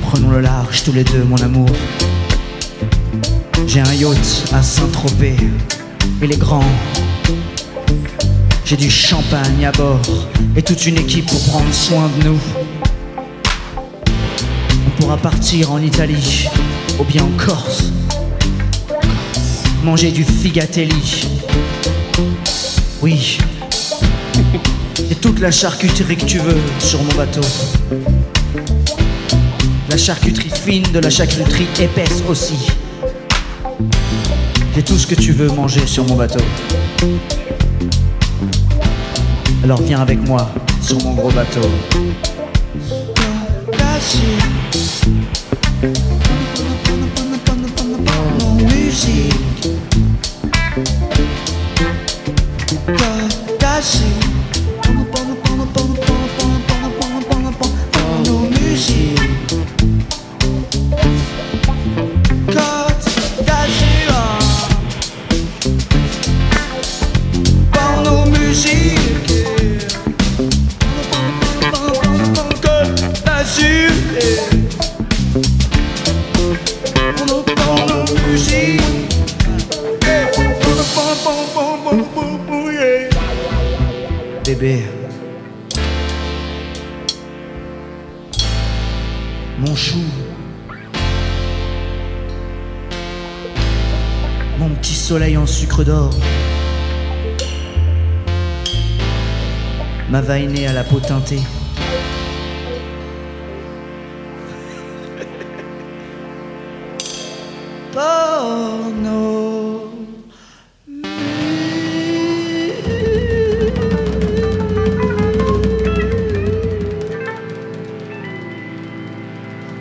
Prenons 0.02 0.30
le 0.30 0.40
large 0.40 0.84
tous 0.84 0.92
les 0.92 1.04
deux, 1.04 1.24
mon 1.24 1.36
amour. 1.42 1.68
J'ai 3.66 3.80
un 3.80 3.92
yacht 3.92 4.44
à 4.52 4.62
Saint-Tropez. 4.62 5.36
Il 6.22 6.32
est 6.32 6.38
grand. 6.38 6.64
J'ai 8.66 8.76
du 8.76 8.90
champagne 8.90 9.64
à 9.64 9.70
bord 9.70 10.00
et 10.56 10.62
toute 10.62 10.86
une 10.86 10.98
équipe 10.98 11.26
pour 11.26 11.40
prendre 11.44 11.72
soin 11.72 12.10
de 12.18 12.24
nous. 12.24 12.40
On 14.84 14.90
pourra 15.00 15.16
partir 15.16 15.70
en 15.70 15.80
Italie 15.80 16.48
ou 16.98 17.04
bien 17.04 17.22
en 17.22 17.30
Corse. 17.38 17.92
Manger 19.84 20.10
du 20.10 20.24
figatelli. 20.24 21.28
Oui. 23.00 23.38
Et 25.12 25.14
toute 25.14 25.38
la 25.38 25.52
charcuterie 25.52 26.16
que 26.16 26.24
tu 26.24 26.38
veux 26.38 26.60
sur 26.80 27.00
mon 27.04 27.14
bateau. 27.14 27.46
La 29.88 29.96
charcuterie 29.96 30.50
fine 30.50 30.90
de 30.92 30.98
la 30.98 31.10
charcuterie 31.10 31.68
épaisse 31.78 32.24
aussi. 32.28 32.72
J'ai 34.74 34.82
tout 34.82 34.98
ce 34.98 35.06
que 35.06 35.14
tu 35.14 35.30
veux 35.30 35.52
manger 35.52 35.86
sur 35.86 36.04
mon 36.04 36.16
bateau. 36.16 36.42
Alors 39.66 39.82
viens 39.82 39.98
avec 39.98 40.24
moi 40.28 40.48
sur 40.80 40.96
mon 41.02 41.14
gros 41.14 41.32
bateau. 41.32 41.60
Porno. 107.92 109.92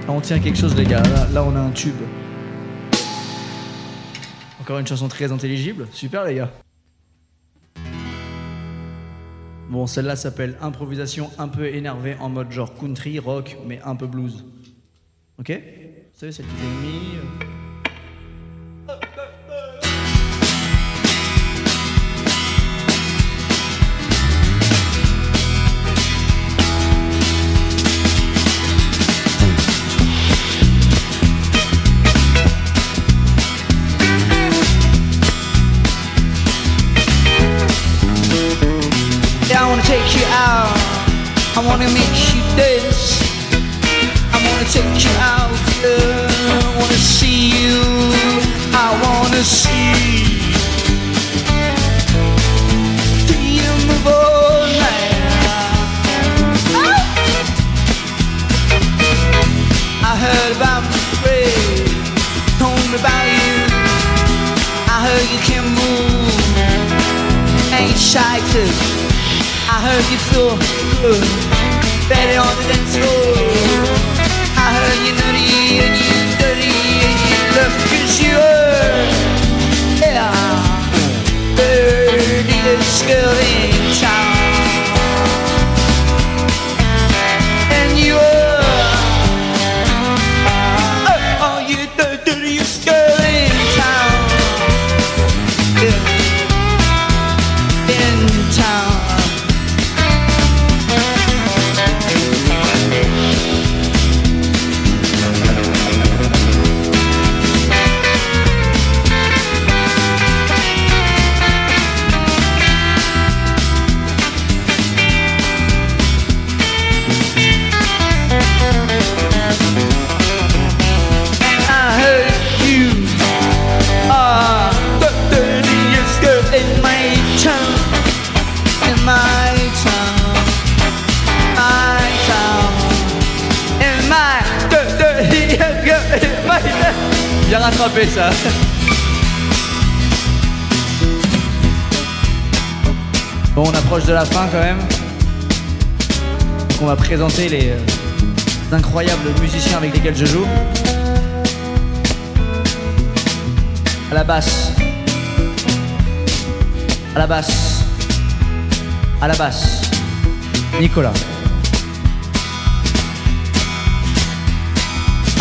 On 0.07 0.21
tient 0.21 0.39
quelque 0.39 0.57
chose, 0.57 0.75
les 0.75 0.85
gars. 0.85 1.01
Là, 1.01 1.27
là, 1.33 1.43
on 1.43 1.55
a 1.55 1.59
un 1.59 1.71
tube. 1.71 1.95
Encore 4.61 4.79
une 4.79 4.87
chanson 4.87 5.07
très 5.07 5.31
intelligible. 5.31 5.87
Super, 5.91 6.25
les 6.25 6.35
gars. 6.35 6.51
Celle-là 9.87 10.15
s'appelle 10.15 10.55
Improvisation 10.61 11.29
un 11.37 11.47
peu 11.47 11.67
énervée 11.67 12.15
en 12.19 12.29
mode 12.29 12.51
genre 12.51 12.73
country, 12.73 13.19
rock, 13.19 13.57
mais 13.65 13.79
un 13.83 13.95
peu 13.95 14.07
blues. 14.07 14.45
Ok? 15.39 15.51
Vous 15.51 16.19
savez, 16.19 16.31
qui 16.31 17.44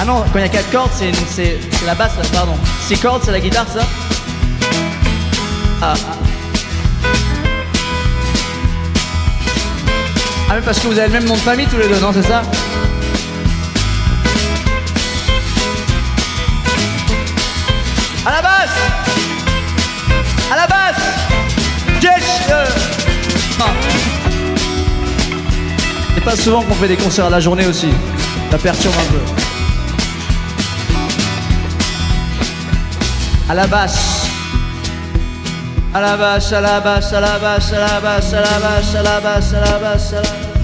Ah 0.01 0.05
non, 0.05 0.25
quand 0.33 0.39
il 0.39 0.43
y 0.43 0.45
a 0.45 0.49
4 0.49 0.71
cordes, 0.73 0.91
c'est 0.93 1.13
c'est 1.27 1.87
la 1.87 1.95
basse, 1.95 2.17
là, 2.17 2.25
pardon. 2.33 2.57
6 2.89 2.99
cordes, 2.99 3.23
c'est 3.25 3.31
la 3.31 3.39
guitare, 3.41 3.67
ça 3.69 3.87
Ah. 5.81 5.95
Ah 10.51 10.55
mais 10.57 10.61
parce 10.63 10.81
que 10.81 10.89
vous 10.89 10.99
avez 10.99 11.07
le 11.07 11.13
même 11.13 11.25
nom 11.25 11.35
de 11.35 11.41
famille 11.41 11.67
tous 11.67 11.79
les 11.79 11.89
deux, 11.89 12.01
non, 12.01 12.13
c'est 12.13 12.23
ça 12.23 12.43
À 18.27 18.33
la 18.33 18.43
basse 18.43 19.04
C'est 26.15 26.25
pas 26.25 26.37
souvent 26.37 26.63
qu'on 26.63 26.75
fait 26.75 26.89
des 26.89 26.97
concerts 26.97 27.27
à 27.27 27.31
la 27.31 27.41
journée 27.41 27.67
aussi. 27.67 27.89
Ça 28.51 28.59
perturbe 28.59 28.95
un 28.95 29.13
peu. 29.13 29.21
À 33.51 33.55
la 33.55 33.67
basse. 33.67 34.29
À 35.93 36.01
la 36.01 36.17
basse, 36.17 36.53
à 36.53 36.61
la 36.61 36.81
basse, 36.81 37.13
à 37.13 37.21
la 37.21 37.39
basse, 37.39 37.73
à 37.73 37.79
la 37.79 38.01
basse, 38.01 38.33
à 38.33 38.41
la 38.41 38.59
basse, 38.59 38.95
à 38.95 39.03
la 39.03 39.21
basse, 39.21 39.55
à 39.55 39.61
la 39.61 39.79
basse, 39.79 40.13
à 40.13 40.23
la 40.23 40.55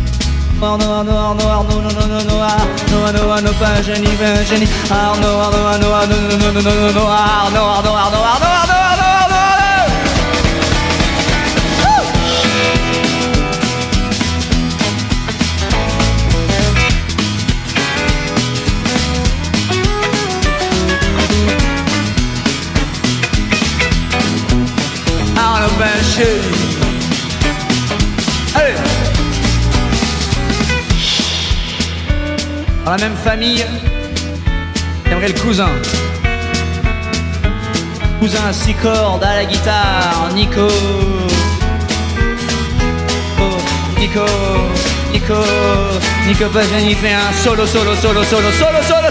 Noir, 0.61 0.76
noir, 0.76 1.05
noir, 1.05 1.34
noir, 1.36 1.64
non, 1.64 1.80
noir, 1.80 2.07
noir, 2.28 3.12
noir, 3.14 3.42
non, 3.42 3.53
pas 3.55 3.80
génie, 3.80 4.07
pas 4.16 4.44
génie, 4.44 4.68
ah, 4.90 5.14
noir, 5.18 5.51
noir, 5.51 5.78
noir, 5.78 6.07
non, 6.07 6.16
non, 6.36 6.53
noir, 6.53 6.92
noir, 6.92 6.92
noir, 6.92 7.51
noir, 7.51 7.82
noir, 7.82 7.82
noir, 7.82 8.11
noir, 8.11 8.40
noir, 8.40 8.70
Allez 28.55 28.75
Dans 32.85 32.91
la 32.91 32.99
même 32.99 33.16
famille, 33.25 33.64
j'aimerais 35.07 35.29
le 35.29 35.41
cousin. 35.41 35.71
Cousin 38.21 38.53
six 38.53 38.75
cordes 38.75 39.25
à 39.25 39.37
la 39.37 39.45
guitare, 39.47 40.29
Nico. 40.35 40.68
Oh, 43.41 43.99
Nico, 43.99 44.27
Nico, 45.12 45.35
Nico 46.27 46.45
Pagani 46.53 46.95
fait 46.97 47.14
un 47.14 47.33
solo, 47.43 47.66
solo, 47.66 47.95
solo, 47.97 48.23
solo, 48.25 48.53
solo, 48.53 48.83
solo, 48.83 49.11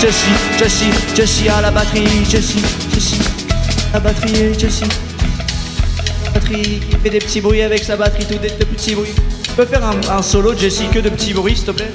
Jessie. 0.00 0.30
Jessie, 0.58 0.90
Jessie, 1.14 1.48
à 1.48 1.60
la 1.60 1.70
batterie, 1.70 2.24
Jessie, 2.24 2.62
Jessie, 2.94 3.18
la 3.92 4.00
batterie, 4.00 4.58
Jessie. 4.58 4.84
Batterie 6.32 6.80
qui 6.80 6.96
fait 7.02 7.10
des 7.10 7.18
petits 7.18 7.40
bruits 7.40 7.62
avec 7.62 7.82
sa 7.82 7.96
batterie, 7.96 8.24
tout 8.26 8.38
des, 8.38 8.50
petits 8.50 8.94
bruits. 8.94 9.14
Tu 9.42 9.50
peux 9.52 9.66
faire 9.66 9.82
un 9.84 10.22
solo, 10.22 10.56
Jessie, 10.56 10.86
que 10.92 11.00
de 11.00 11.08
petits 11.08 11.34
bruits, 11.34 11.56
s'il 11.56 11.66
te 11.66 11.72
plaît? 11.72 11.90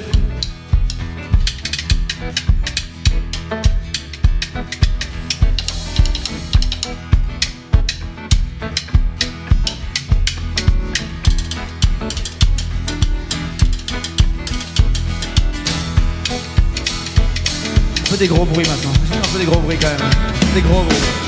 Des 18.28 18.34
gros 18.34 18.44
bruits 18.44 18.66
maintenant. 18.66 18.90
Un 19.12 19.32
peu 19.32 19.38
des 19.38 19.44
gros 19.44 19.60
bruits 19.60 19.78
quand 19.80 19.88
même. 19.88 20.10
Des 20.54 20.60
gros 20.60 20.82
bruits. 20.82 21.25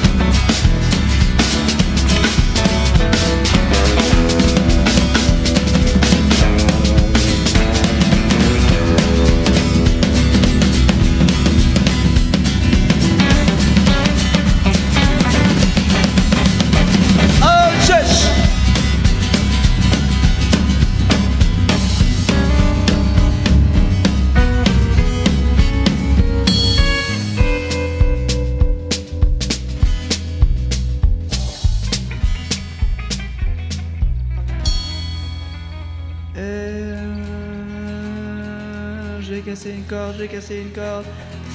Une 40.56 40.70
corde. 40.70 41.04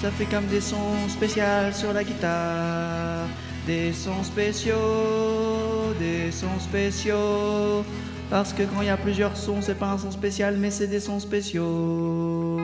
Ça 0.01 0.11
fait 0.11 0.25
comme 0.25 0.45
des 0.47 0.61
sons 0.61 1.09
spéciaux 1.09 1.43
sur 1.71 1.93
la 1.93 2.03
guitare. 2.03 3.27
Des 3.65 3.93
sons 3.93 4.23
spéciaux, 4.23 5.93
des 5.99 6.31
sons 6.31 6.59
spéciaux. 6.59 7.85
Parce 8.29 8.53
que 8.53 8.63
quand 8.63 8.81
il 8.81 8.87
y 8.87 8.89
a 8.89 8.97
plusieurs 8.97 9.37
sons, 9.37 9.61
c'est 9.61 9.75
pas 9.75 9.91
un 9.91 9.97
son 9.97 10.11
spécial, 10.11 10.57
mais 10.57 10.71
c'est 10.71 10.87
des 10.87 10.99
sons 10.99 11.19
spéciaux. 11.19 12.59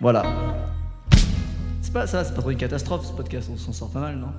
Voilà. 0.00 0.22
C'est 1.82 1.92
pas 1.92 2.06
ça, 2.06 2.24
c'est 2.24 2.34
pas 2.34 2.40
trop 2.40 2.50
une 2.50 2.58
catastrophe 2.58 3.06
ce 3.06 3.12
podcast, 3.12 3.48
on 3.52 3.56
s'en 3.56 3.72
sort 3.72 3.90
pas 3.90 4.00
mal, 4.00 4.16
non? 4.16 4.32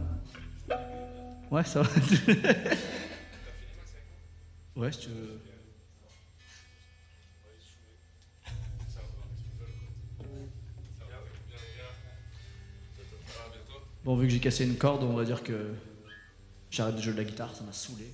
Ouais, 1.51 1.63
ça 1.63 1.81
va. 1.81 1.89
ouais, 4.75 4.91
si 4.91 4.99
tu 4.99 5.09
veux. 5.09 5.56
Bon, 14.07 14.15
vu 14.15 14.27
que 14.27 14.31
j'ai 14.31 14.39
cassé 14.39 14.63
une 14.63 14.77
corde, 14.77 15.03
on 15.03 15.17
va 15.17 15.25
dire 15.25 15.43
que 15.43 15.73
j'arrête 16.71 16.95
de 16.95 17.01
jouer 17.01 17.11
de 17.11 17.17
la 17.17 17.25
guitare, 17.25 17.53
ça 17.53 17.65
m'a 17.65 17.73
saoulé. 17.73 18.05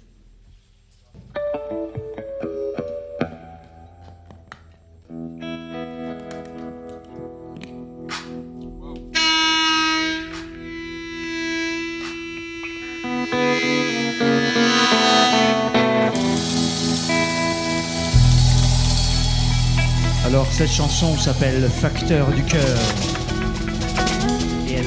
Alors 20.26 20.48
cette 20.52 20.72
chanson 20.72 21.16
s'appelle 21.20 21.70
Facteur 21.70 22.32
du 22.32 22.44
cœur 22.46 22.80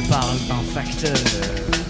parle 0.08 0.38
d'un 0.48 0.62
facteur 0.72 1.85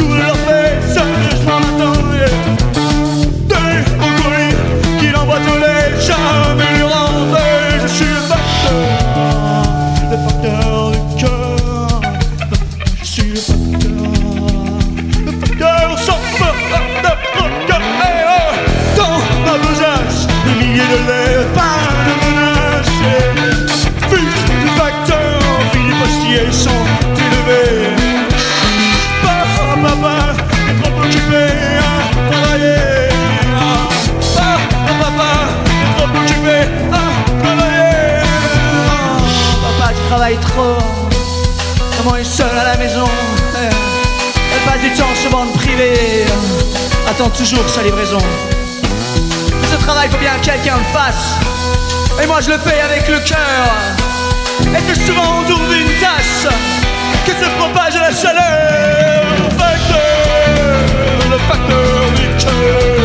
you 0.00 0.08
love 0.08 0.48
me. 0.48 0.53
attend 47.14 47.30
toujours 47.30 47.68
sa 47.68 47.82
livraison. 47.82 48.18
Ce 49.70 49.76
travail, 49.76 50.08
faut 50.10 50.18
bien 50.18 50.32
que 50.40 50.46
quelqu'un 50.46 50.76
le 50.76 50.98
fasse. 50.98 51.36
Et 52.22 52.26
moi, 52.26 52.40
je 52.40 52.50
le 52.50 52.58
fais 52.58 52.80
avec 52.80 53.08
le 53.08 53.20
cœur. 53.20 53.68
Et 54.76 54.82
plus 54.82 55.06
souvent 55.06 55.22
on 55.36 55.42
autour 55.42 55.60
une 55.72 56.00
tasse 56.00 56.48
que 57.24 57.32
se 57.32 57.48
propage 57.58 57.94
la 57.94 58.12
chaleur. 58.12 59.24
Le 59.36 59.50
facteur, 59.58 60.00
le 61.30 61.38
facteur 61.38 62.10
du 62.16 62.44
cœur. 62.44 63.03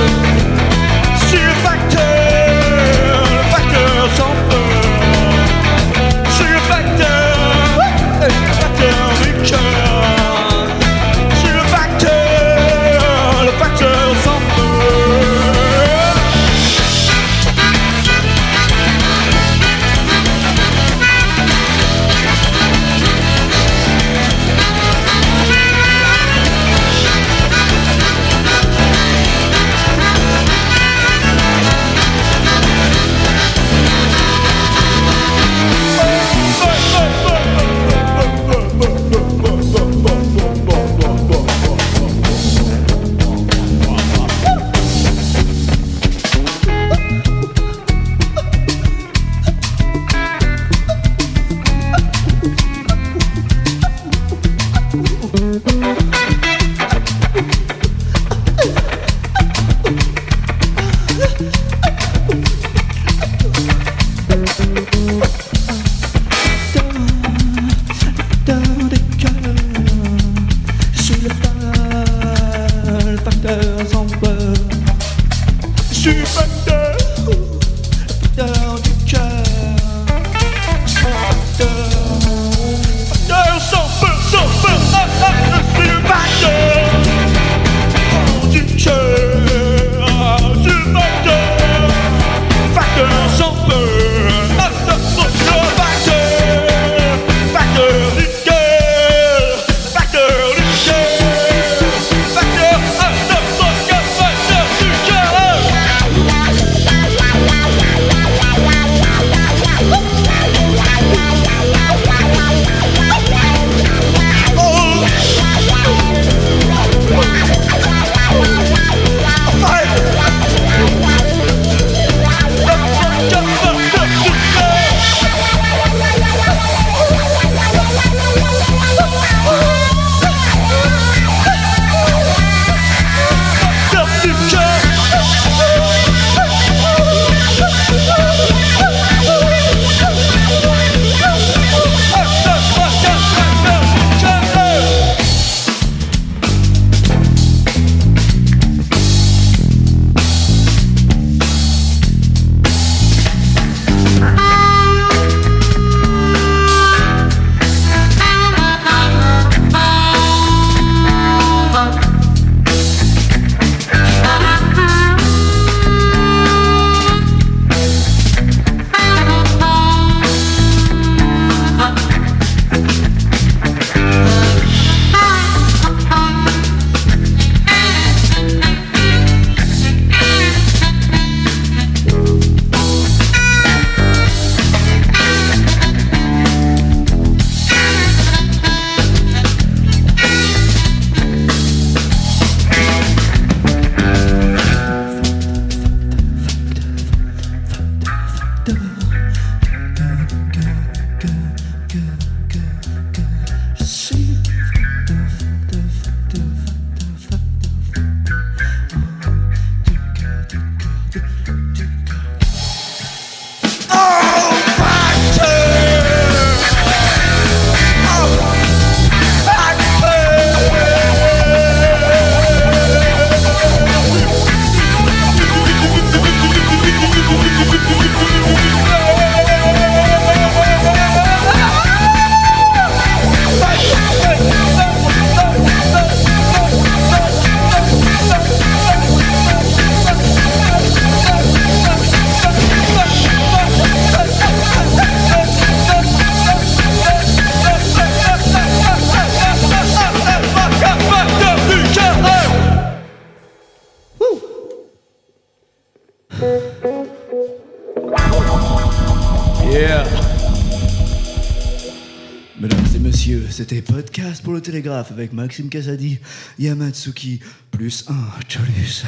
Avec 264.98 265.34
Maxime 265.34 265.70
Casadi, 265.70 266.20
Yamatsuki, 266.58 267.40
plus 267.72 268.06
un 268.08 268.28
Cholus. 268.48 269.06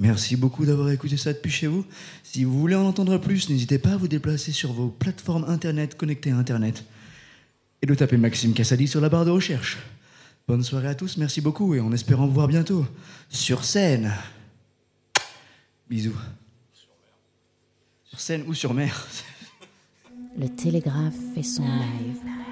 Merci 0.00 0.36
beaucoup 0.36 0.66
d'avoir 0.66 0.90
écouté 0.90 1.16
ça 1.16 1.32
depuis 1.32 1.50
chez 1.50 1.66
vous. 1.66 1.84
Si 2.22 2.44
vous 2.44 2.58
voulez 2.58 2.74
en 2.74 2.84
entendre 2.84 3.16
plus, 3.18 3.48
n'hésitez 3.48 3.78
pas 3.78 3.92
à 3.92 3.96
vous 3.96 4.08
déplacer 4.08 4.52
sur 4.52 4.72
vos 4.72 4.88
plateformes 4.88 5.44
internet 5.48 5.96
connectées 5.96 6.32
à 6.32 6.36
internet 6.36 6.84
et 7.80 7.86
de 7.86 7.94
taper 7.94 8.16
Maxime 8.16 8.54
Cassadi 8.54 8.88
sur 8.88 9.00
la 9.00 9.08
barre 9.08 9.24
de 9.24 9.30
recherche. 9.30 9.78
Bonne 10.48 10.62
soirée 10.62 10.88
à 10.88 10.94
tous, 10.94 11.16
merci 11.16 11.40
beaucoup 11.40 11.74
et 11.74 11.80
en 11.80 11.92
espérant 11.92 12.26
vous 12.26 12.34
voir 12.34 12.48
bientôt 12.48 12.86
sur 13.28 13.64
scène. 13.64 14.12
Bisous. 15.88 16.16
Sur 18.04 18.20
scène 18.20 18.44
ou 18.46 18.54
sur 18.54 18.74
mer. 18.74 19.06
Le 20.36 20.48
télégraphe 20.48 21.14
fait 21.34 21.42
son 21.42 21.62
live. 21.62 22.43